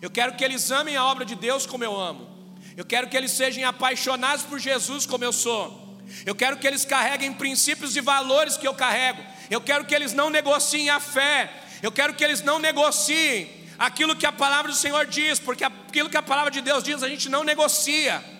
[0.00, 2.28] Eu quero que eles amem a obra de Deus como eu amo.
[2.76, 5.82] Eu quero que eles sejam apaixonados por Jesus como eu sou.
[6.26, 9.22] Eu quero que eles carreguem princípios e valores que eu carrego.
[9.50, 11.50] Eu quero que eles não negociem a fé.
[11.82, 16.10] Eu quero que eles não negociem aquilo que a palavra do Senhor diz, porque aquilo
[16.10, 18.33] que a palavra de Deus diz a gente não negocia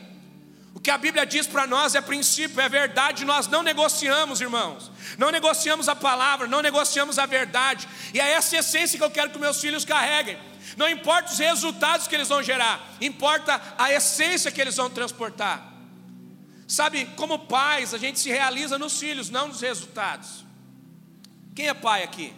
[0.85, 4.93] que a Bíblia diz para nós é princípio, é verdade, nós não negociamos, irmãos.
[5.17, 7.89] Não negociamos a palavra, não negociamos a verdade.
[8.13, 10.39] E é essa essência que eu quero que meus filhos carreguem.
[10.77, 15.73] Não importa os resultados que eles vão gerar, importa a essência que eles vão transportar.
[16.69, 20.45] Sabe, como pais, a gente se realiza nos filhos, não nos resultados.
[21.55, 22.31] Quem é pai aqui?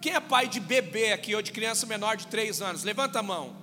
[0.00, 2.82] Quem é pai de bebê aqui ou de criança menor de 3 anos?
[2.82, 3.54] Levanta a mão.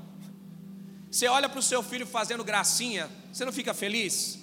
[1.11, 4.39] Você olha para o seu filho fazendo gracinha, você não fica feliz?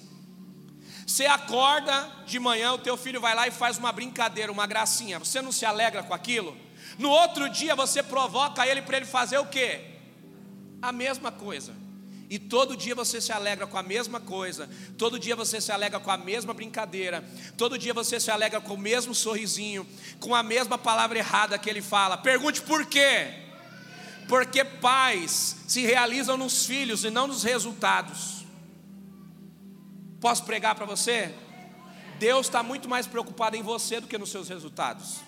[1.07, 5.19] Você acorda de manhã, o teu filho vai lá e faz uma brincadeira, uma gracinha.
[5.19, 6.57] Você não se alegra com aquilo?
[6.99, 9.83] No outro dia você provoca ele para ele fazer o quê?
[10.83, 11.73] A mesma coisa.
[12.29, 14.69] E todo dia você se alegra com a mesma coisa,
[14.99, 17.25] todo dia você se alegra com a mesma brincadeira,
[17.57, 19.87] todo dia você se alegra com o mesmo sorrisinho,
[20.19, 22.17] com a mesma palavra errada que ele fala.
[22.17, 23.33] Pergunte por quê?
[24.29, 28.36] Porque pais se realizam nos filhos e não nos resultados.
[30.21, 31.35] Posso pregar para você?
[32.19, 35.21] Deus está muito mais preocupado em você do que nos seus resultados.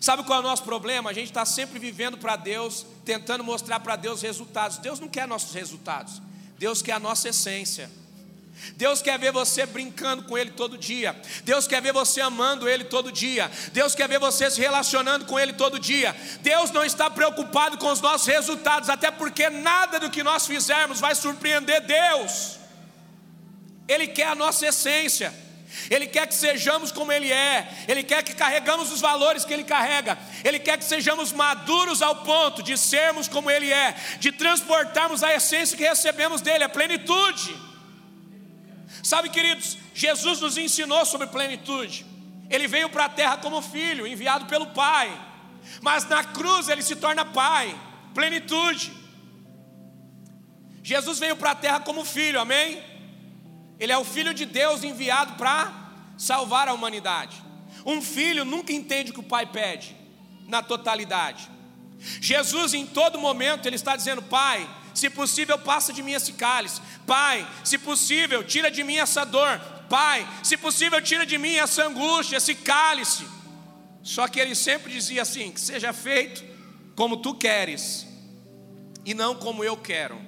[0.00, 1.10] Sabe qual é o nosso problema?
[1.10, 4.78] A gente está sempre vivendo para Deus, tentando mostrar para Deus resultados.
[4.78, 6.22] Deus não quer nossos resultados,
[6.58, 7.90] Deus quer a nossa essência.
[8.76, 11.18] Deus quer ver você brincando com Ele todo dia.
[11.44, 13.50] Deus quer ver você amando Ele todo dia.
[13.72, 16.14] Deus quer ver você se relacionando com Ele todo dia.
[16.42, 21.00] Deus não está preocupado com os nossos resultados, até porque nada do que nós fizermos
[21.00, 22.59] vai surpreender Deus.
[23.90, 25.34] Ele quer a nossa essência.
[25.88, 29.62] Ele quer que sejamos como Ele é, Ele quer que carregamos os valores que Ele
[29.62, 35.22] carrega, Ele quer que sejamos maduros ao ponto de sermos como Ele é, de transportarmos
[35.22, 37.56] a essência que recebemos dEle, a plenitude.
[39.02, 42.04] Sabe, queridos, Jesus nos ensinou sobre plenitude.
[42.48, 45.08] Ele veio para a terra como filho, enviado pelo Pai,
[45.80, 47.76] mas na cruz ele se torna Pai,
[48.12, 48.92] plenitude.
[50.82, 52.89] Jesus veio para a terra como filho, amém?
[53.80, 55.72] Ele é o filho de Deus enviado para
[56.18, 57.42] salvar a humanidade.
[57.84, 59.96] Um filho nunca entende o que o pai pede,
[60.46, 61.48] na totalidade.
[62.20, 66.80] Jesus, em todo momento, ele está dizendo: Pai, se possível, passa de mim esse cálice.
[67.06, 69.58] Pai, se possível, tira de mim essa dor.
[69.88, 73.26] Pai, se possível, tira de mim essa angústia, esse cálice.
[74.02, 76.44] Só que ele sempre dizia assim: que seja feito
[76.94, 78.06] como tu queres,
[79.06, 80.20] e não como eu quero.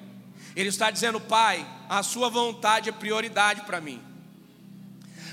[0.55, 1.67] Ele está dizendo, Pai,
[1.99, 4.01] a Sua vontade é prioridade para mim.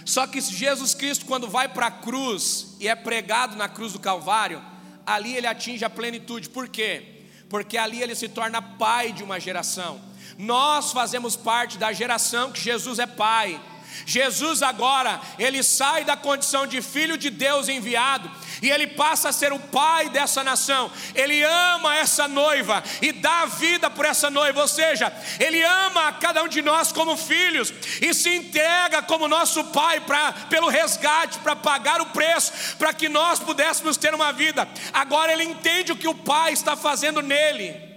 [0.04, 4.00] Só que Jesus Cristo, quando vai para a cruz e é pregado na cruz do
[4.00, 4.62] Calvário,
[5.06, 6.50] ali ele atinge a plenitude.
[6.50, 7.24] Por quê?
[7.50, 10.02] Porque ali ele se torna pai de uma geração.
[10.38, 13.58] Nós fazemos parte da geração que Jesus é pai.
[14.06, 18.30] Jesus agora, ele sai da condição de filho de Deus enviado
[18.62, 20.91] e ele passa a ser o pai dessa nação.
[21.13, 26.43] Ele ama essa noiva e dá vida por essa noiva, ou seja, ele ama cada
[26.43, 31.56] um de nós como filhos e se entrega como nosso pai para pelo resgate, para
[31.56, 34.67] pagar o preço, para que nós pudéssemos ter uma vida.
[34.93, 37.89] Agora ele entende o que o pai está fazendo nele.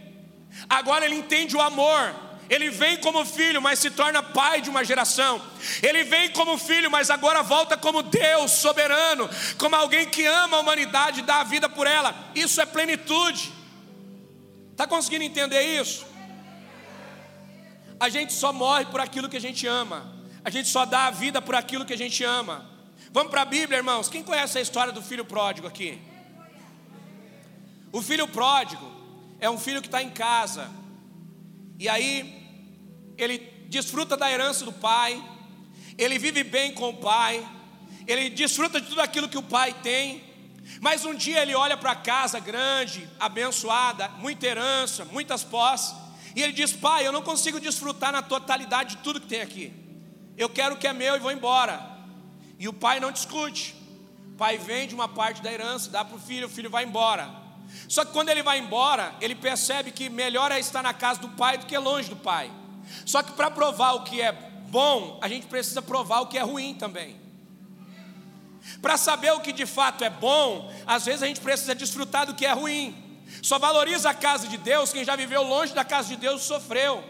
[0.68, 2.31] Agora ele entende o amor.
[2.52, 5.40] Ele vem como filho, mas se torna pai de uma geração.
[5.82, 10.60] Ele vem como filho, mas agora volta como Deus soberano, como alguém que ama a
[10.60, 12.14] humanidade e dá a vida por ela.
[12.34, 13.50] Isso é plenitude.
[14.70, 16.04] Está conseguindo entender isso?
[17.98, 20.12] A gente só morre por aquilo que a gente ama.
[20.44, 22.68] A gente só dá a vida por aquilo que a gente ama.
[23.10, 24.10] Vamos para a Bíblia, irmãos.
[24.10, 25.98] Quem conhece a história do filho pródigo aqui?
[27.90, 28.92] O filho pródigo
[29.40, 30.70] é um filho que está em casa.
[31.78, 32.41] E aí
[33.22, 35.22] ele desfruta da herança do pai,
[35.96, 37.46] ele vive bem com o pai,
[38.06, 40.22] ele desfruta de tudo aquilo que o pai tem,
[40.80, 45.94] mas um dia ele olha para a casa grande, abençoada, muita herança, muitas posses,
[46.34, 49.72] e ele diz: Pai, eu não consigo desfrutar na totalidade de tudo que tem aqui,
[50.36, 51.90] eu quero o que é meu e vou embora.
[52.58, 53.74] E o pai não discute,
[54.32, 57.28] o pai vende uma parte da herança, dá para o filho, o filho vai embora.
[57.88, 61.28] Só que quando ele vai embora, ele percebe que melhor é estar na casa do
[61.30, 62.50] pai do que longe do pai.
[63.04, 66.42] Só que para provar o que é bom, a gente precisa provar o que é
[66.42, 67.20] ruim também.
[68.80, 72.34] Para saber o que de fato é bom, às vezes a gente precisa desfrutar do
[72.34, 72.94] que é ruim.
[73.42, 77.02] Só valoriza a casa de Deus quem já viveu longe da casa de Deus sofreu.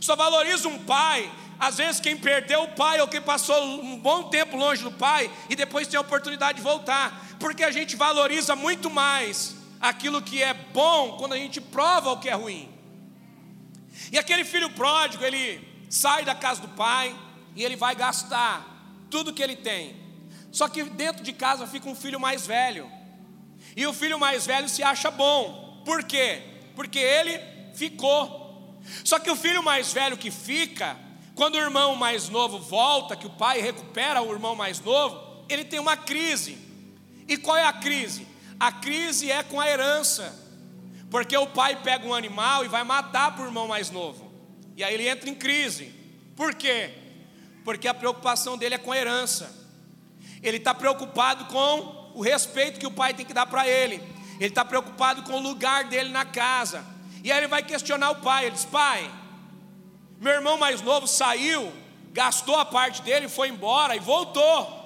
[0.00, 4.24] Só valoriza um pai, às vezes quem perdeu o pai ou quem passou um bom
[4.24, 8.54] tempo longe do pai e depois tem a oportunidade de voltar, porque a gente valoriza
[8.54, 12.71] muito mais aquilo que é bom quando a gente prova o que é ruim.
[14.10, 17.14] E aquele filho pródigo, ele sai da casa do pai
[17.54, 18.66] e ele vai gastar
[19.10, 19.96] tudo que ele tem.
[20.50, 22.90] Só que dentro de casa fica um filho mais velho.
[23.76, 25.82] E o filho mais velho se acha bom.
[25.84, 26.42] Por quê?
[26.74, 27.40] Porque ele
[27.74, 28.78] ficou.
[29.04, 30.96] Só que o filho mais velho que fica,
[31.34, 35.64] quando o irmão mais novo volta, que o pai recupera o irmão mais novo, ele
[35.64, 36.58] tem uma crise.
[37.28, 38.26] E qual é a crise?
[38.58, 40.41] A crise é com a herança.
[41.12, 44.32] Porque o pai pega um animal e vai matar para o irmão mais novo.
[44.74, 45.92] E aí ele entra em crise.
[46.34, 46.90] Por quê?
[47.66, 49.54] Porque a preocupação dele é com a herança.
[50.42, 53.96] Ele está preocupado com o respeito que o pai tem que dar para ele.
[54.40, 56.82] Ele está preocupado com o lugar dele na casa.
[57.22, 58.46] E aí ele vai questionar o pai.
[58.46, 59.10] Ele diz: Pai,
[60.18, 61.70] meu irmão mais novo saiu,
[62.10, 64.80] gastou a parte dele, foi embora e voltou.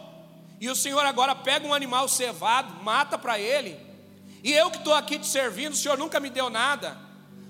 [0.61, 3.86] E o senhor agora pega um animal cevado, mata para ele.
[4.47, 6.97] E eu que estou aqui te servindo, o senhor nunca me deu nada.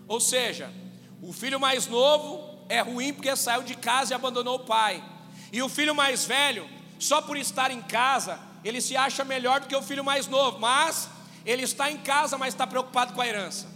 [0.09, 0.73] Ou seja,
[1.21, 5.05] o filho mais novo é ruim porque saiu de casa e abandonou o pai.
[5.53, 6.67] E o filho mais velho,
[6.99, 10.59] só por estar em casa, ele se acha melhor do que o filho mais novo,
[10.59, 11.11] mas
[11.45, 13.69] ele está em casa, mas está preocupado com a herança.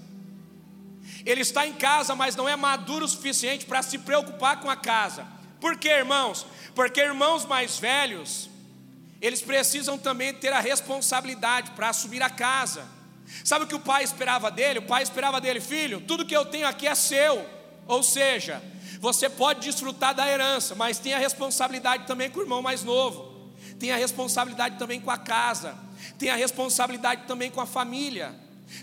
[1.26, 4.76] Ele está em casa, mas não é maduro o suficiente para se preocupar com a
[4.76, 5.26] casa.
[5.61, 6.46] Por quê, irmãos?
[6.74, 8.48] Porque irmãos mais velhos,
[9.20, 12.98] eles precisam também ter a responsabilidade para assumir a casa.
[13.44, 14.80] Sabe o que o pai esperava dele?
[14.80, 17.44] O pai esperava dele, filho, tudo que eu tenho aqui é seu.
[17.86, 18.62] Ou seja,
[19.00, 23.50] você pode desfrutar da herança, mas tem a responsabilidade também com o irmão mais novo,
[23.78, 25.74] tem a responsabilidade também com a casa,
[26.18, 28.34] tem a responsabilidade também com a família.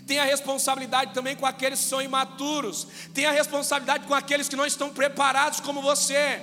[0.06, 4.54] Tem a responsabilidade também com aqueles que são imaturos, tem a responsabilidade com aqueles que
[4.56, 6.42] não estão preparados como você.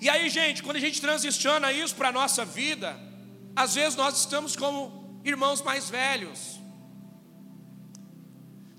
[0.00, 2.94] E aí, gente, quando a gente transiciona isso para a nossa vida,
[3.56, 6.60] às vezes nós estamos como irmãos mais velhos,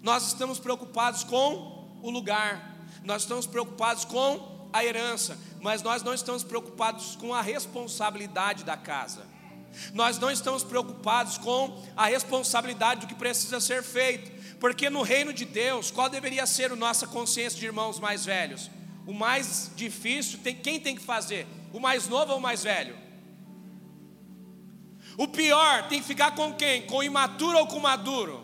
[0.03, 6.13] nós estamos preocupados com o lugar, nós estamos preocupados com a herança, mas nós não
[6.13, 9.25] estamos preocupados com a responsabilidade da casa.
[9.93, 15.31] Nós não estamos preocupados com a responsabilidade do que precisa ser feito, porque no reino
[15.31, 18.69] de Deus, qual deveria ser a nossa consciência de irmãos mais velhos?
[19.07, 21.47] O mais difícil, tem, quem tem que fazer?
[21.71, 22.97] O mais novo ou o mais velho?
[25.17, 26.85] O pior tem que ficar com quem?
[26.87, 28.42] Com o imaturo ou com o maduro?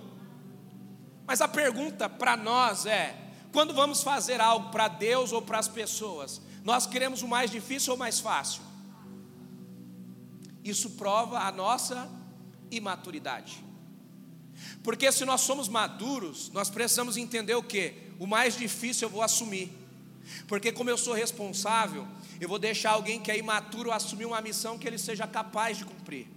[1.29, 3.15] Mas a pergunta para nós é:
[3.51, 7.91] quando vamos fazer algo para Deus ou para as pessoas, nós queremos o mais difícil
[7.91, 8.63] ou o mais fácil?
[10.63, 12.09] Isso prova a nossa
[12.71, 13.63] imaturidade.
[14.83, 17.93] Porque se nós somos maduros, nós precisamos entender o que?
[18.17, 19.71] O mais difícil eu vou assumir.
[20.47, 22.07] Porque como eu sou responsável,
[22.41, 25.85] eu vou deixar alguém que é imaturo assumir uma missão que ele seja capaz de
[25.85, 26.27] cumprir.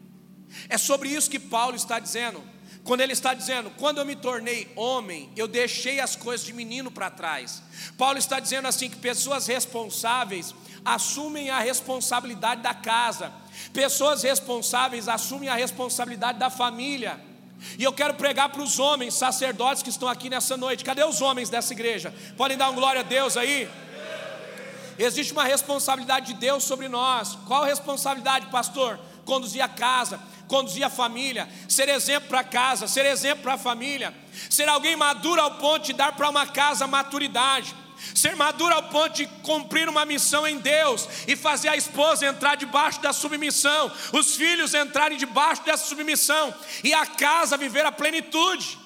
[0.69, 2.43] É sobre isso que Paulo está dizendo.
[2.85, 6.91] Quando ele está dizendo, quando eu me tornei homem, eu deixei as coisas de menino
[6.91, 7.63] para trás.
[7.97, 10.53] Paulo está dizendo assim que pessoas responsáveis
[10.85, 13.33] assumem a responsabilidade da casa.
[13.73, 17.21] Pessoas responsáveis assumem a responsabilidade da família.
[17.79, 20.85] E eu quero pregar para os homens, sacerdotes que estão aqui nessa noite.
[20.85, 22.13] Cadê os homens dessa igreja?
[22.37, 23.71] Podem dar um glória a Deus aí?
[24.99, 27.39] Existe uma responsabilidade de Deus sobre nós.
[27.47, 28.99] Qual responsabilidade, pastor?
[29.25, 30.21] Conduzir a casa,
[30.53, 34.15] conduzir a família, ser exemplo para a casa, ser exemplo para a família,
[34.51, 37.75] ser alguém maduro ao ponto de dar para uma casa maturidade,
[38.15, 42.57] ser maduro ao ponto de cumprir uma missão em Deus e fazer a esposa entrar
[42.57, 48.79] debaixo da submissão, os filhos entrarem debaixo dessa submissão e a casa viver a plenitude.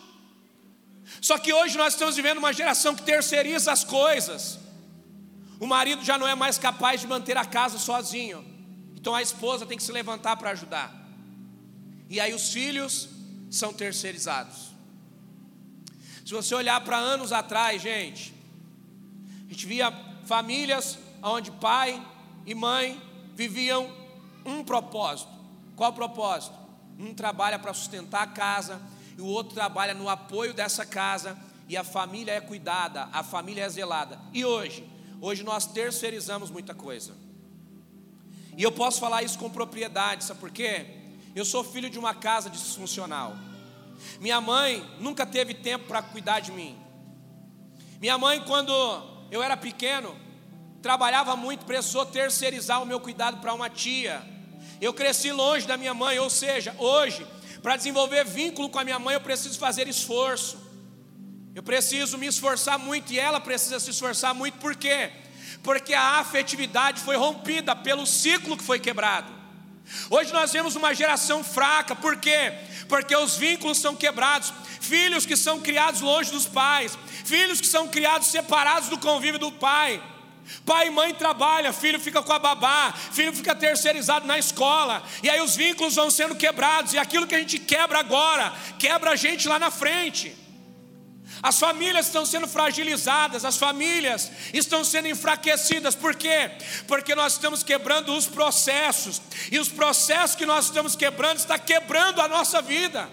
[1.21, 4.61] Só que hoje nós estamos vivendo uma geração que terceiriza as coisas.
[5.59, 8.45] O marido já não é mais capaz de manter a casa sozinho.
[8.95, 11.06] Então a esposa tem que se levantar para ajudar.
[12.09, 13.09] E aí os filhos
[13.51, 14.75] são terceirizados.
[16.25, 18.35] Se você olhar para anos atrás, gente,
[19.47, 19.92] a gente via
[20.25, 22.05] famílias onde pai
[22.45, 23.01] e mãe
[23.35, 23.90] viviam
[24.45, 25.31] um propósito.
[25.75, 26.57] Qual propósito?
[26.99, 28.81] Um trabalha para sustentar a casa
[29.16, 31.38] e o outro trabalha no apoio dessa casa
[31.69, 34.19] e a família é cuidada, a família é zelada.
[34.33, 34.88] E hoje,
[35.21, 37.12] hoje nós terceirizamos muita coisa.
[38.57, 41.06] E eu posso falar isso com propriedade, sabe por quê?
[41.37, 43.37] Eu sou filho de uma casa disfuncional.
[44.18, 46.74] Minha mãe nunca teve tempo para cuidar de mim.
[48.01, 48.72] Minha mãe, quando
[49.30, 50.16] eu era pequeno,
[50.80, 54.22] trabalhava muito, precisou terceirizar o meu cuidado para uma tia.
[54.80, 57.26] Eu cresci longe da minha mãe, ou seja, hoje,
[57.62, 60.57] para desenvolver vínculo com a minha mãe, eu preciso fazer esforço.
[61.55, 65.12] Eu preciso me esforçar muito e ela precisa se esforçar muito, por quê?
[65.62, 69.36] Porque a afetividade foi rompida pelo ciclo que foi quebrado.
[70.11, 72.53] Hoje nós vemos uma geração fraca, por quê?
[72.89, 77.89] Porque os vínculos são quebrados, filhos que são criados longe dos pais, filhos que são
[77.89, 80.03] criados separados do convívio do pai.
[80.64, 85.28] Pai e mãe trabalham, filho fica com a babá, filho fica terceirizado na escola, e
[85.28, 89.16] aí os vínculos vão sendo quebrados, e aquilo que a gente quebra agora, quebra a
[89.16, 90.45] gente lá na frente.
[91.43, 96.51] As famílias estão sendo fragilizadas, as famílias estão sendo enfraquecidas, por quê?
[96.89, 99.20] Porque nós estamos quebrando os processos,
[99.51, 103.09] e os processos que nós estamos quebrando está quebrando a nossa vida.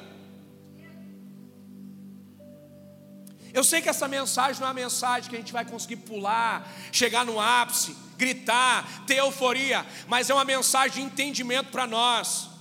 [3.54, 6.68] Eu sei que essa mensagem não é uma mensagem que a gente vai conseguir pular,
[6.92, 12.53] chegar no ápice, gritar, ter euforia, mas é uma mensagem de entendimento para nós.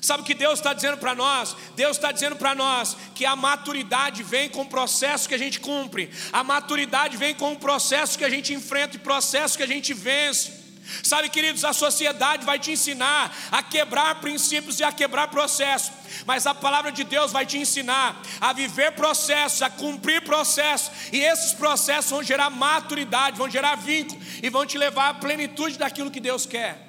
[0.00, 1.56] Sabe o que Deus está dizendo para nós?
[1.74, 5.58] Deus está dizendo para nós que a maturidade vem com o processo que a gente
[5.58, 9.66] cumpre, a maturidade vem com o processo que a gente enfrenta e processo que a
[9.66, 10.58] gente vence.
[11.02, 15.92] Sabe, queridos, a sociedade vai te ensinar a quebrar princípios e a quebrar processos,
[16.24, 21.20] mas a palavra de Deus vai te ensinar a viver processos, a cumprir processos, e
[21.20, 26.10] esses processos vão gerar maturidade, vão gerar vínculo e vão te levar à plenitude daquilo
[26.10, 26.87] que Deus quer.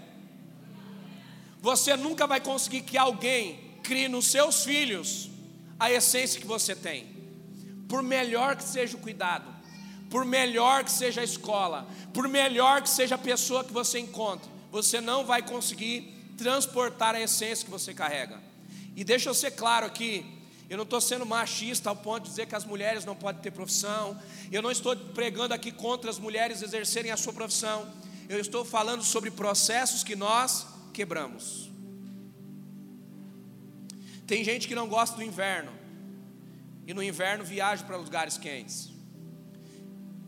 [1.62, 5.30] Você nunca vai conseguir que alguém crie nos seus filhos
[5.80, 7.08] a essência que você tem,
[7.88, 9.50] por melhor que seja o cuidado,
[10.10, 14.50] por melhor que seja a escola, por melhor que seja a pessoa que você encontre,
[14.72, 18.40] você não vai conseguir transportar a essência que você carrega.
[18.96, 20.26] E deixa eu ser claro aqui,
[20.70, 23.52] eu não estou sendo machista ao ponto de dizer que as mulheres não podem ter
[23.52, 24.18] profissão,
[24.52, 27.88] eu não estou pregando aqui contra as mulheres exercerem a sua profissão,
[28.28, 31.70] eu estou falando sobre processos que nós quebramos.
[34.28, 35.72] Tem gente que não gosta do inverno,
[36.86, 38.90] e no inverno viaja para lugares quentes.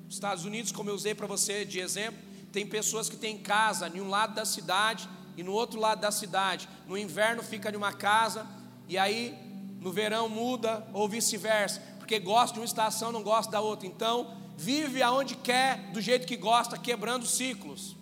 [0.09, 2.19] Estados Unidos, como eu usei para você de exemplo,
[2.51, 5.07] tem pessoas que têm casa em um lado da cidade
[5.37, 6.67] e no outro lado da cidade.
[6.85, 8.45] No inverno fica em uma casa
[8.87, 9.37] e aí
[9.79, 13.87] no verão muda ou vice-versa, porque gosta de uma estação, não gosta da outra.
[13.87, 17.95] Então, vive aonde quer, do jeito que gosta, quebrando ciclos.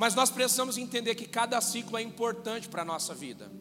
[0.00, 3.52] Mas nós precisamos entender que cada ciclo é importante para a nossa vida.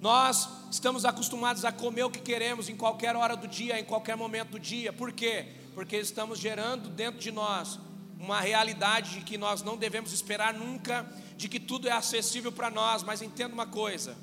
[0.00, 4.16] Nós estamos acostumados a comer o que queremos em qualquer hora do dia, em qualquer
[4.16, 4.92] momento do dia.
[4.92, 5.46] Por quê?
[5.76, 7.78] porque estamos gerando dentro de nós
[8.18, 11.06] uma realidade de que nós não devemos esperar nunca,
[11.36, 14.16] de que tudo é acessível para nós, mas entenda uma coisa: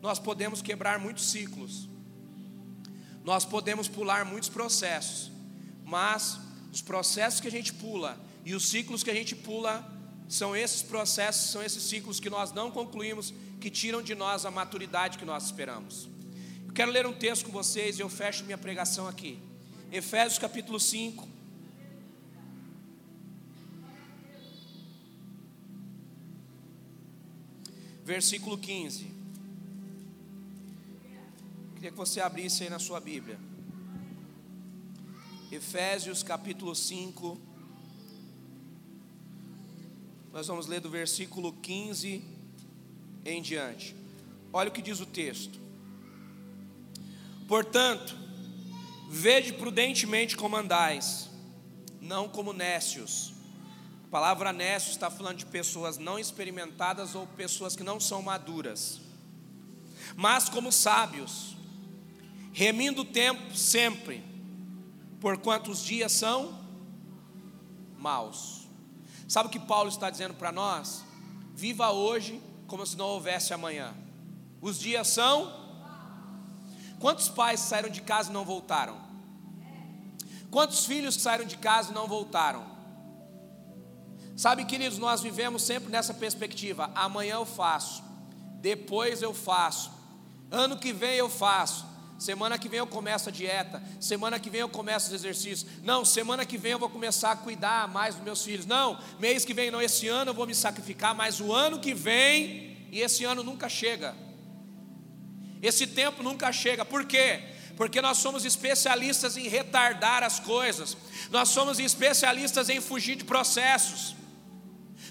[0.00, 1.86] nós podemos quebrar muitos ciclos,
[3.22, 5.30] nós podemos pular muitos processos,
[5.84, 6.40] mas
[6.72, 9.86] os processos que a gente pula e os ciclos que a gente pula
[10.34, 14.50] são esses processos, são esses ciclos que nós não concluímos, que tiram de nós a
[14.50, 16.08] maturidade que nós esperamos.
[16.66, 19.38] Eu quero ler um texto com vocês e eu fecho minha pregação aqui.
[19.92, 21.28] Efésios capítulo 5.
[28.04, 29.06] Versículo 15.
[31.76, 33.38] Queria que você abrisse aí na sua Bíblia.
[35.52, 37.53] Efésios capítulo 5.
[40.34, 42.22] Nós vamos ler do versículo 15
[43.24, 43.96] em diante.
[44.52, 45.58] Olha o que diz o texto.
[47.48, 48.24] Portanto,
[49.16, 51.30] Vede prudentemente como andais,
[52.00, 53.32] não como nécios.
[54.08, 59.00] A palavra nécio está falando de pessoas não experimentadas ou pessoas que não são maduras,
[60.16, 61.56] mas como sábios,
[62.52, 64.24] remindo o tempo sempre,
[65.20, 66.58] porquanto os dias são
[67.96, 68.63] maus.
[69.28, 71.04] Sabe o que Paulo está dizendo para nós?
[71.54, 73.94] Viva hoje como se não houvesse amanhã.
[74.60, 75.64] Os dias são
[77.04, 78.96] Quantos pais saíram de casa e não voltaram?
[80.50, 82.64] Quantos filhos saíram de casa e não voltaram?
[84.34, 88.02] Sabe, queridos, nós vivemos sempre nessa perspectiva: amanhã eu faço,
[88.54, 89.92] depois eu faço,
[90.50, 91.84] ano que vem eu faço,
[92.18, 95.66] semana que vem eu começo a dieta, semana que vem eu começo os exercícios.
[95.82, 98.66] Não, semana que vem eu vou começar a cuidar mais dos meus filhos.
[98.66, 101.94] Não, mês que vem não, esse ano eu vou me sacrificar, mas o ano que
[101.94, 104.14] vem, e esse ano nunca chega.
[105.62, 106.84] Esse tempo nunca chega.
[106.84, 107.40] Por quê?
[107.76, 110.96] Porque nós somos especialistas em retardar as coisas.
[111.30, 114.14] Nós somos especialistas em fugir de processos.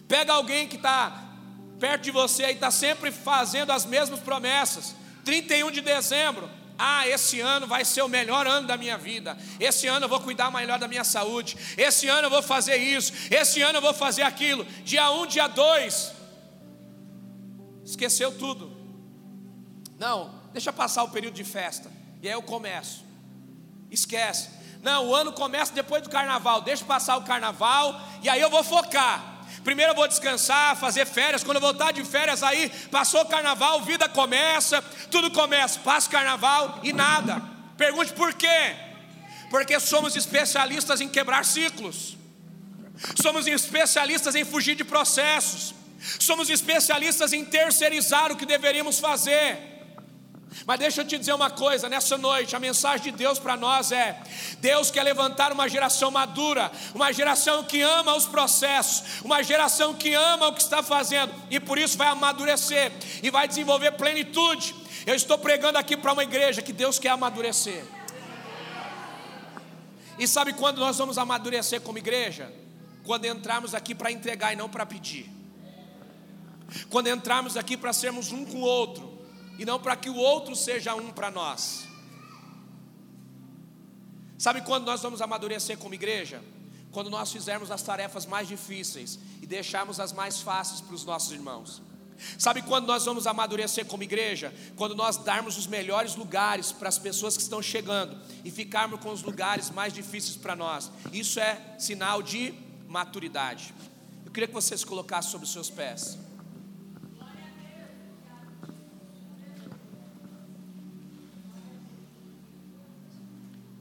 [0.07, 1.31] Pega alguém que está
[1.79, 4.95] perto de você e está sempre fazendo as mesmas promessas.
[5.25, 9.37] 31 de dezembro, ah, esse ano vai ser o melhor ano da minha vida.
[9.59, 11.55] Esse ano eu vou cuidar melhor da minha saúde.
[11.77, 13.13] Esse ano eu vou fazer isso.
[13.29, 14.65] Esse ano eu vou fazer aquilo.
[14.83, 16.11] Dia 1, dia 2.
[17.85, 18.71] Esqueceu tudo.
[19.97, 23.05] Não, deixa passar o período de festa, e aí eu começo.
[23.89, 24.49] Esquece.
[24.81, 28.63] Não, o ano começa depois do carnaval, deixa passar o carnaval, e aí eu vou
[28.63, 29.32] focar.
[29.63, 31.43] Primeiro eu vou descansar, fazer férias.
[31.43, 35.79] Quando eu voltar de férias, aí passou o carnaval, vida começa, tudo começa.
[35.79, 37.41] Passa o carnaval e nada.
[37.77, 38.75] Pergunte por quê?
[39.49, 42.17] Porque somos especialistas em quebrar ciclos,
[43.21, 45.73] somos especialistas em fugir de processos,
[46.19, 49.72] somos especialistas em terceirizar o que deveríamos fazer.
[50.65, 53.91] Mas deixa eu te dizer uma coisa: nessa noite, a mensagem de Deus para nós
[53.91, 54.21] é:
[54.59, 60.13] Deus quer levantar uma geração madura, uma geração que ama os processos, uma geração que
[60.13, 62.91] ama o que está fazendo e por isso vai amadurecer
[63.21, 64.75] e vai desenvolver plenitude.
[65.05, 67.83] Eu estou pregando aqui para uma igreja que Deus quer amadurecer.
[70.17, 72.53] E sabe quando nós vamos amadurecer como igreja?
[73.03, 75.29] Quando entrarmos aqui para entregar e não para pedir.
[76.89, 79.12] Quando entrarmos aqui para sermos um com o outro
[79.57, 81.87] e não para que o outro seja um para nós.
[84.37, 86.43] Sabe quando nós vamos amadurecer como igreja?
[86.91, 91.31] Quando nós fizermos as tarefas mais difíceis e deixarmos as mais fáceis para os nossos
[91.31, 91.81] irmãos.
[92.37, 94.53] Sabe quando nós vamos amadurecer como igreja?
[94.75, 99.11] Quando nós darmos os melhores lugares para as pessoas que estão chegando e ficarmos com
[99.11, 100.91] os lugares mais difíceis para nós.
[101.11, 102.53] Isso é sinal de
[102.87, 103.73] maturidade.
[104.25, 106.17] Eu queria que você se colocasse sobre os seus pés.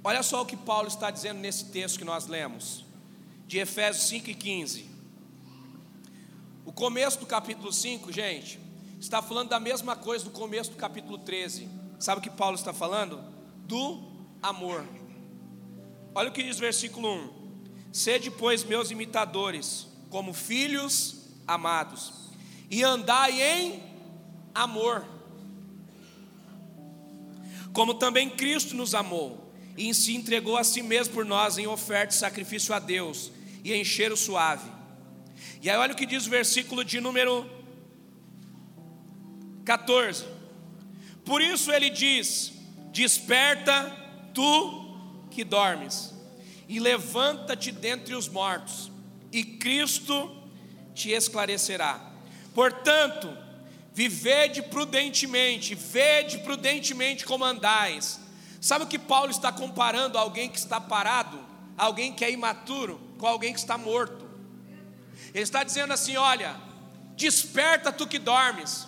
[0.05, 2.85] Olha só o que Paulo está dizendo nesse texto que nós lemos,
[3.47, 4.91] de Efésios 5 e 15.
[6.65, 8.59] O começo do capítulo 5, gente,
[8.99, 11.69] está falando da mesma coisa do começo do capítulo 13.
[12.01, 13.23] Sabe o que Paulo está falando?
[13.65, 14.03] Do
[14.43, 14.85] amor.
[16.13, 22.13] Olha o que diz o versículo 1: Sede, pois, meus imitadores, como filhos amados,
[22.69, 23.83] e andai em
[24.53, 25.07] amor,
[27.73, 29.42] como também Cristo nos amou
[29.77, 33.33] e se entregou a si mesmo por nós em oferta e sacrifício a Deus
[33.65, 34.69] e em cheiro suave.
[35.63, 37.49] E aí olha o que diz o versículo de número
[39.65, 40.25] 14.
[41.25, 42.53] Por isso ele diz:
[42.93, 43.97] Desperta
[44.35, 44.83] tu
[45.31, 46.13] que dormes,
[46.69, 48.91] e levanta-te dentre os mortos,
[49.31, 50.37] e Cristo
[50.95, 52.13] te esclarecerá.
[52.55, 53.35] Portanto,
[53.95, 58.22] vivede prudentemente, vede prudentemente como andais
[58.63, 61.37] Sabe o que Paulo está comparando alguém que está parado,
[61.77, 64.25] alguém que é imaturo, com alguém que está morto?
[65.35, 66.55] Ele está dizendo assim: olha,
[67.17, 68.87] desperta tu que dormes,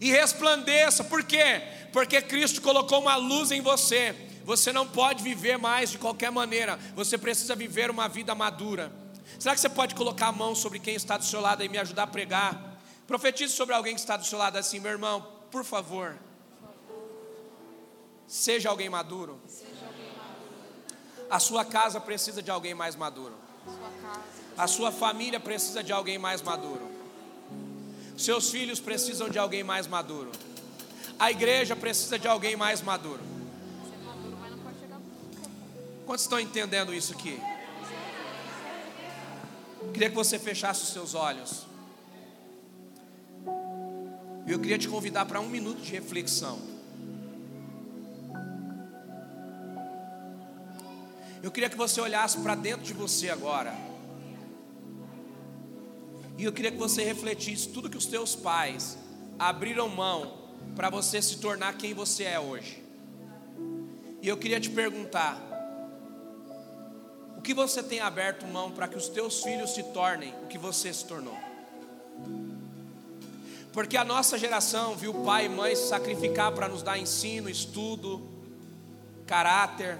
[0.00, 1.62] e resplandeça, por quê?
[1.92, 4.16] Porque Cristo colocou uma luz em você.
[4.44, 8.92] Você não pode viver mais de qualquer maneira, você precisa viver uma vida madura.
[9.38, 11.78] Será que você pode colocar a mão sobre quem está do seu lado e me
[11.78, 12.80] ajudar a pregar?
[13.06, 16.18] Profetize sobre alguém que está do seu lado assim, meu irmão, por favor.
[18.34, 19.40] Seja alguém maduro.
[21.30, 23.32] A sua casa precisa de alguém mais maduro.
[24.58, 26.90] A sua família precisa de alguém mais maduro.
[28.18, 30.32] Seus filhos precisam de alguém mais maduro.
[31.16, 33.20] A igreja precisa de alguém mais maduro.
[36.04, 37.40] Quantos estão entendendo isso aqui?
[39.92, 41.66] Queria que você fechasse os seus olhos.
[44.44, 46.73] E eu queria te convidar para um minuto de reflexão.
[51.44, 53.74] Eu queria que você olhasse para dentro de você agora.
[56.38, 58.96] E eu queria que você refletisse tudo que os teus pais
[59.38, 60.38] abriram mão
[60.74, 62.82] para você se tornar quem você é hoje.
[64.22, 65.38] E eu queria te perguntar:
[67.36, 70.56] o que você tem aberto mão para que os teus filhos se tornem o que
[70.56, 71.36] você se tornou?
[73.70, 78.26] Porque a nossa geração viu pai e mãe se sacrificar para nos dar ensino, estudo,
[79.26, 79.98] caráter,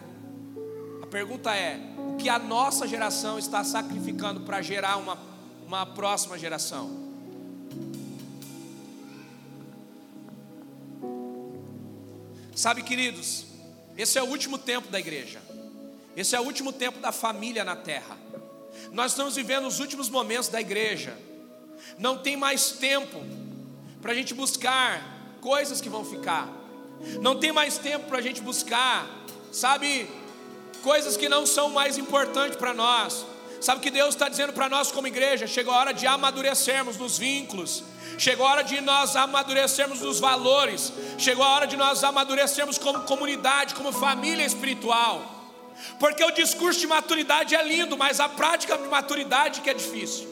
[1.15, 5.17] pergunta é: o que a nossa geração está sacrificando para gerar uma,
[5.65, 6.91] uma próxima geração?
[12.53, 13.47] Sabe, queridos,
[13.97, 15.41] esse é o último tempo da igreja,
[16.17, 18.19] esse é o último tempo da família na terra.
[18.91, 21.17] Nós estamos vivendo os últimos momentos da igreja,
[21.97, 23.25] não tem mais tempo
[24.03, 26.49] para a gente buscar coisas que vão ficar,
[27.21, 29.09] não tem mais tempo para a gente buscar,
[29.53, 30.09] sabe,
[30.83, 33.25] coisas que não são mais importantes para nós.
[33.61, 35.47] Sabe o que Deus está dizendo para nós como igreja?
[35.47, 37.83] Chegou a hora de amadurecermos nos vínculos,
[38.19, 43.01] chegou a hora de nós amadurecermos nos valores, chegou a hora de nós amadurecermos como
[43.01, 45.23] comunidade, como família espiritual.
[45.99, 50.29] Porque o discurso de maturidade é lindo, mas a prática de maturidade que é difícil.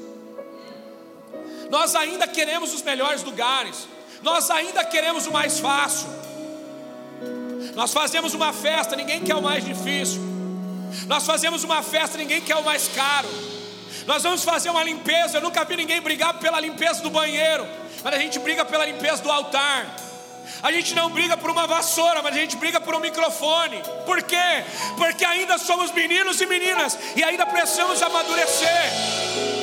[1.71, 3.89] Nós ainda queremos os melhores lugares,
[4.23, 6.07] nós ainda queremos o mais fácil.
[7.75, 10.32] Nós fazemos uma festa, ninguém quer o mais difícil.
[11.07, 13.29] Nós fazemos uma festa, ninguém quer o mais caro.
[14.07, 15.39] Nós vamos fazer uma limpeza.
[15.39, 17.67] Eu nunca vi ninguém brigar pela limpeza do banheiro,
[18.03, 19.97] mas a gente briga pela limpeza do altar.
[20.63, 23.81] A gente não briga por uma vassoura, mas a gente briga por um microfone.
[24.05, 24.65] Por quê?
[24.97, 29.62] Porque ainda somos meninos e meninas e ainda precisamos amadurecer.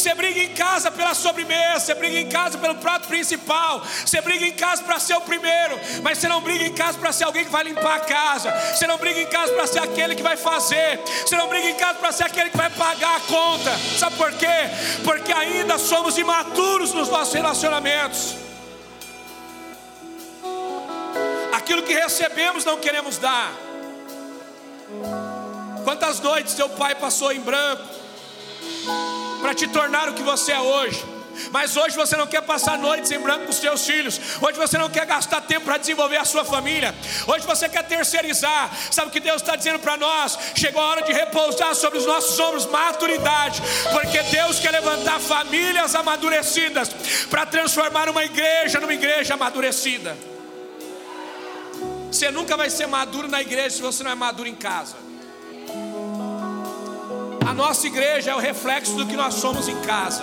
[0.00, 4.46] Você briga em casa pela sobremesa, você briga em casa pelo prato principal, você briga
[4.46, 7.44] em casa para ser o primeiro, mas você não briga em casa para ser alguém
[7.44, 10.38] que vai limpar a casa, você não briga em casa para ser aquele que vai
[10.38, 13.76] fazer, você não briga em casa para ser aquele que vai pagar a conta.
[13.98, 14.46] Sabe por quê?
[15.04, 18.36] Porque ainda somos imaturos nos nossos relacionamentos.
[21.52, 23.52] Aquilo que recebemos não queremos dar.
[25.84, 28.00] Quantas noites teu pai passou em branco
[29.40, 31.04] para te tornar o que você é hoje?
[31.50, 34.20] Mas hoje você não quer passar noites em branco com os seus filhos.
[34.40, 36.94] Hoje você não quer gastar tempo para desenvolver a sua família.
[37.26, 38.70] Hoje você quer terceirizar.
[38.90, 40.38] Sabe o que Deus está dizendo para nós?
[40.54, 43.62] Chegou a hora de repousar sobre os nossos ombros maturidade.
[43.92, 46.90] Porque Deus quer levantar famílias amadurecidas
[47.28, 50.16] para transformar uma igreja numa igreja amadurecida.
[52.10, 55.09] Você nunca vai ser maduro na igreja se você não é maduro em casa.
[57.50, 60.22] A nossa igreja é o reflexo do que nós somos em casa.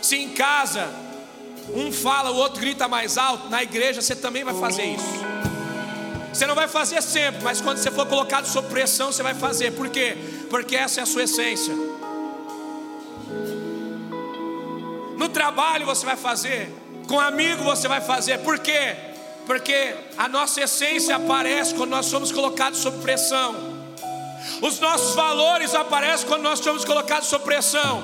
[0.00, 0.88] Se em casa
[1.74, 5.04] um fala, o outro grita mais alto, na igreja você também vai fazer isso.
[6.32, 9.72] Você não vai fazer sempre, mas quando você for colocado sob pressão, você vai fazer.
[9.72, 10.16] Por quê?
[10.48, 11.74] Porque essa é a sua essência.
[15.18, 16.74] No trabalho você vai fazer,
[17.06, 18.38] com amigo você vai fazer.
[18.38, 18.96] Por quê?
[19.44, 23.77] Porque a nossa essência aparece quando nós somos colocados sob pressão.
[24.60, 28.02] Os nossos valores aparecem quando nós somos colocados sob pressão.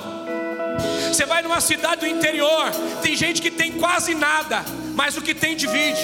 [1.08, 2.70] Você vai numa cidade do interior,
[3.02, 6.00] tem gente que tem quase nada, mas o que tem divide.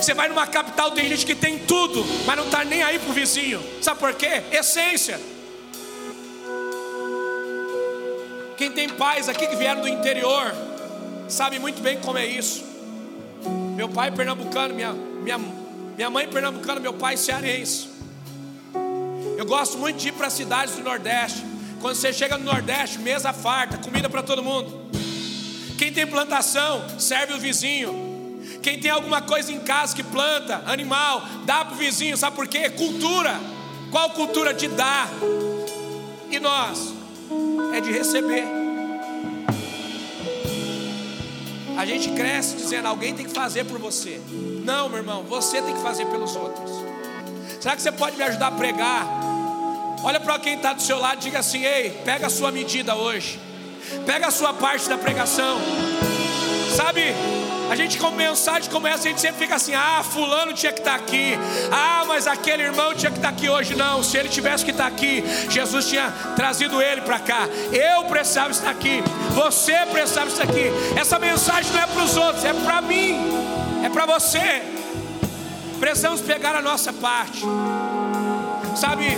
[0.00, 3.12] Você vai numa capital, tem gente que tem tudo, mas não está nem aí pro
[3.12, 3.62] vizinho.
[3.82, 4.42] Sabe por quê?
[4.50, 5.20] Essência.
[8.56, 10.54] Quem tem pais aqui que vieram do interior,
[11.28, 12.64] sabe muito bem como é isso.
[13.74, 17.89] Meu pai é pernambucano, minha, minha, minha mãe é pernambucana, meu pai é cearense.
[19.40, 21.42] Eu gosto muito de ir para cidades do Nordeste.
[21.80, 24.90] Quando você chega no Nordeste, mesa farta, comida para todo mundo.
[25.78, 28.42] Quem tem plantação, serve o vizinho.
[28.62, 32.46] Quem tem alguma coisa em casa que planta, animal, dá para o vizinho, sabe por
[32.46, 32.68] quê?
[32.68, 33.40] Cultura.
[33.90, 35.08] Qual cultura de dar?
[36.30, 36.92] E nós?
[37.74, 38.44] É de receber.
[41.78, 44.20] A gente cresce dizendo, alguém tem que fazer por você.
[44.66, 46.70] Não, meu irmão, você tem que fazer pelos outros.
[47.58, 49.29] Será que você pode me ajudar a pregar?
[50.02, 53.38] Olha para quem está do seu lado diga assim: Ei, pega a sua medida hoje,
[54.06, 55.60] pega a sua parte da pregação.
[56.74, 57.14] Sabe,
[57.70, 60.78] a gente com mensagem como essa, a gente sempre fica assim: ah, fulano tinha que
[60.78, 61.34] estar tá aqui,
[61.70, 63.74] ah, mas aquele irmão tinha que estar tá aqui hoje.
[63.74, 67.46] Não, se ele tivesse que estar tá aqui, Jesus tinha trazido ele para cá.
[67.70, 69.02] Eu precisava estar aqui,
[69.34, 70.72] você precisava estar aqui.
[70.98, 73.18] Essa mensagem não é para os outros, é para mim,
[73.84, 74.62] é para você.
[75.78, 77.42] Precisamos pegar a nossa parte,
[78.74, 79.16] sabe?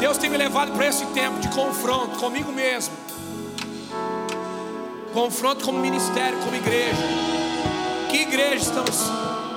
[0.00, 2.94] Deus tem me levado para esse tempo de confronto comigo mesmo.
[5.12, 7.02] Confronto como ministério, como igreja.
[8.08, 8.96] Que igreja estamos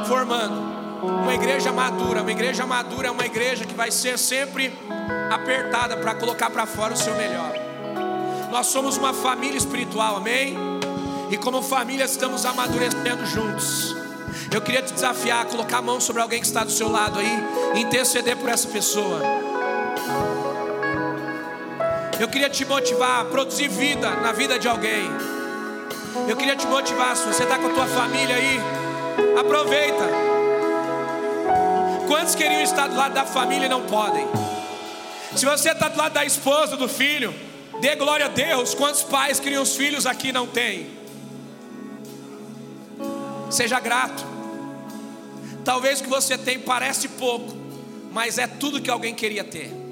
[0.06, 0.62] formando?
[1.02, 2.22] Uma igreja madura.
[2.22, 4.78] Uma igreja madura é uma igreja que vai ser sempre
[5.32, 7.54] apertada para colocar para fora o seu melhor.
[8.52, 10.58] Nós somos uma família espiritual, amém?
[11.32, 13.96] E como família estamos amadurecendo juntos.
[14.52, 17.18] Eu queria te desafiar a colocar a mão sobre alguém que está do seu lado
[17.18, 19.53] aí, interceder por essa pessoa.
[22.24, 25.10] Eu queria te motivar a produzir vida na vida de alguém.
[26.26, 28.60] Eu queria te motivar, se você está com a tua família aí,
[29.38, 30.06] aproveita.
[32.08, 34.26] Quantos queriam estar do lado da família e não podem?
[35.36, 37.36] Se você está do lado da esposa, do filho,
[37.82, 38.74] dê glória a Deus.
[38.74, 40.92] Quantos pais criam os filhos aqui não tem?
[43.52, 44.26] Seja grato.
[45.66, 47.54] Talvez o que você tem parece pouco,
[48.14, 49.83] mas é tudo que alguém queria ter.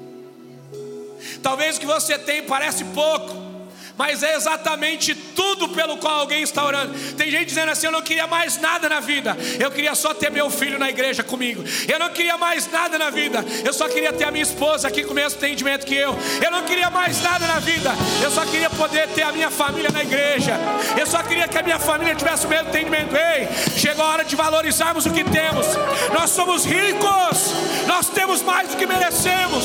[1.42, 3.51] Talvez o que você tem parece pouco,
[3.96, 6.94] mas é exatamente tudo pelo qual alguém está orando.
[7.14, 10.30] Tem gente dizendo assim: Eu não queria mais nada na vida, eu queria só ter
[10.30, 11.62] meu filho na igreja comigo.
[11.88, 15.04] Eu não queria mais nada na vida, eu só queria ter a minha esposa aqui
[15.04, 16.16] com o mesmo entendimento que eu.
[16.42, 17.90] Eu não queria mais nada na vida,
[18.22, 20.58] eu só queria poder ter a minha família na igreja.
[20.98, 23.14] Eu só queria que a minha família tivesse o mesmo entendimento.
[23.16, 25.66] Ei, chegou a hora de valorizarmos o que temos.
[26.12, 27.52] Nós somos ricos,
[27.86, 29.64] nós temos mais do que merecemos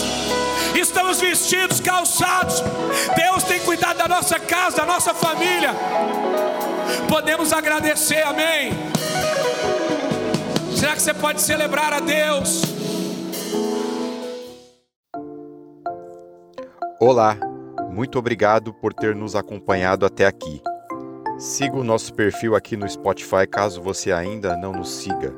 [0.75, 2.61] estamos vestidos, calçados.
[3.15, 5.75] Deus tem cuidado da nossa casa, da nossa família.
[7.07, 8.71] Podemos agradecer, amém.
[10.75, 12.63] Será que você pode celebrar a Deus?
[16.99, 17.37] Olá,
[17.91, 20.63] muito obrigado por ter nos acompanhado até aqui.
[21.37, 25.35] Siga o nosso perfil aqui no Spotify caso você ainda não nos siga.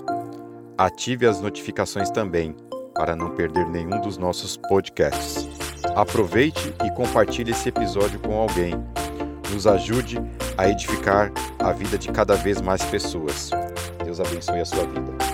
[0.78, 2.56] Ative as notificações também
[2.96, 5.59] para não perder nenhum dos nossos podcasts.
[5.96, 8.74] Aproveite e compartilhe esse episódio com alguém.
[9.52, 10.18] Nos ajude
[10.58, 13.52] a edificar a vida de cada vez mais pessoas.
[14.04, 15.29] Deus abençoe a sua vida.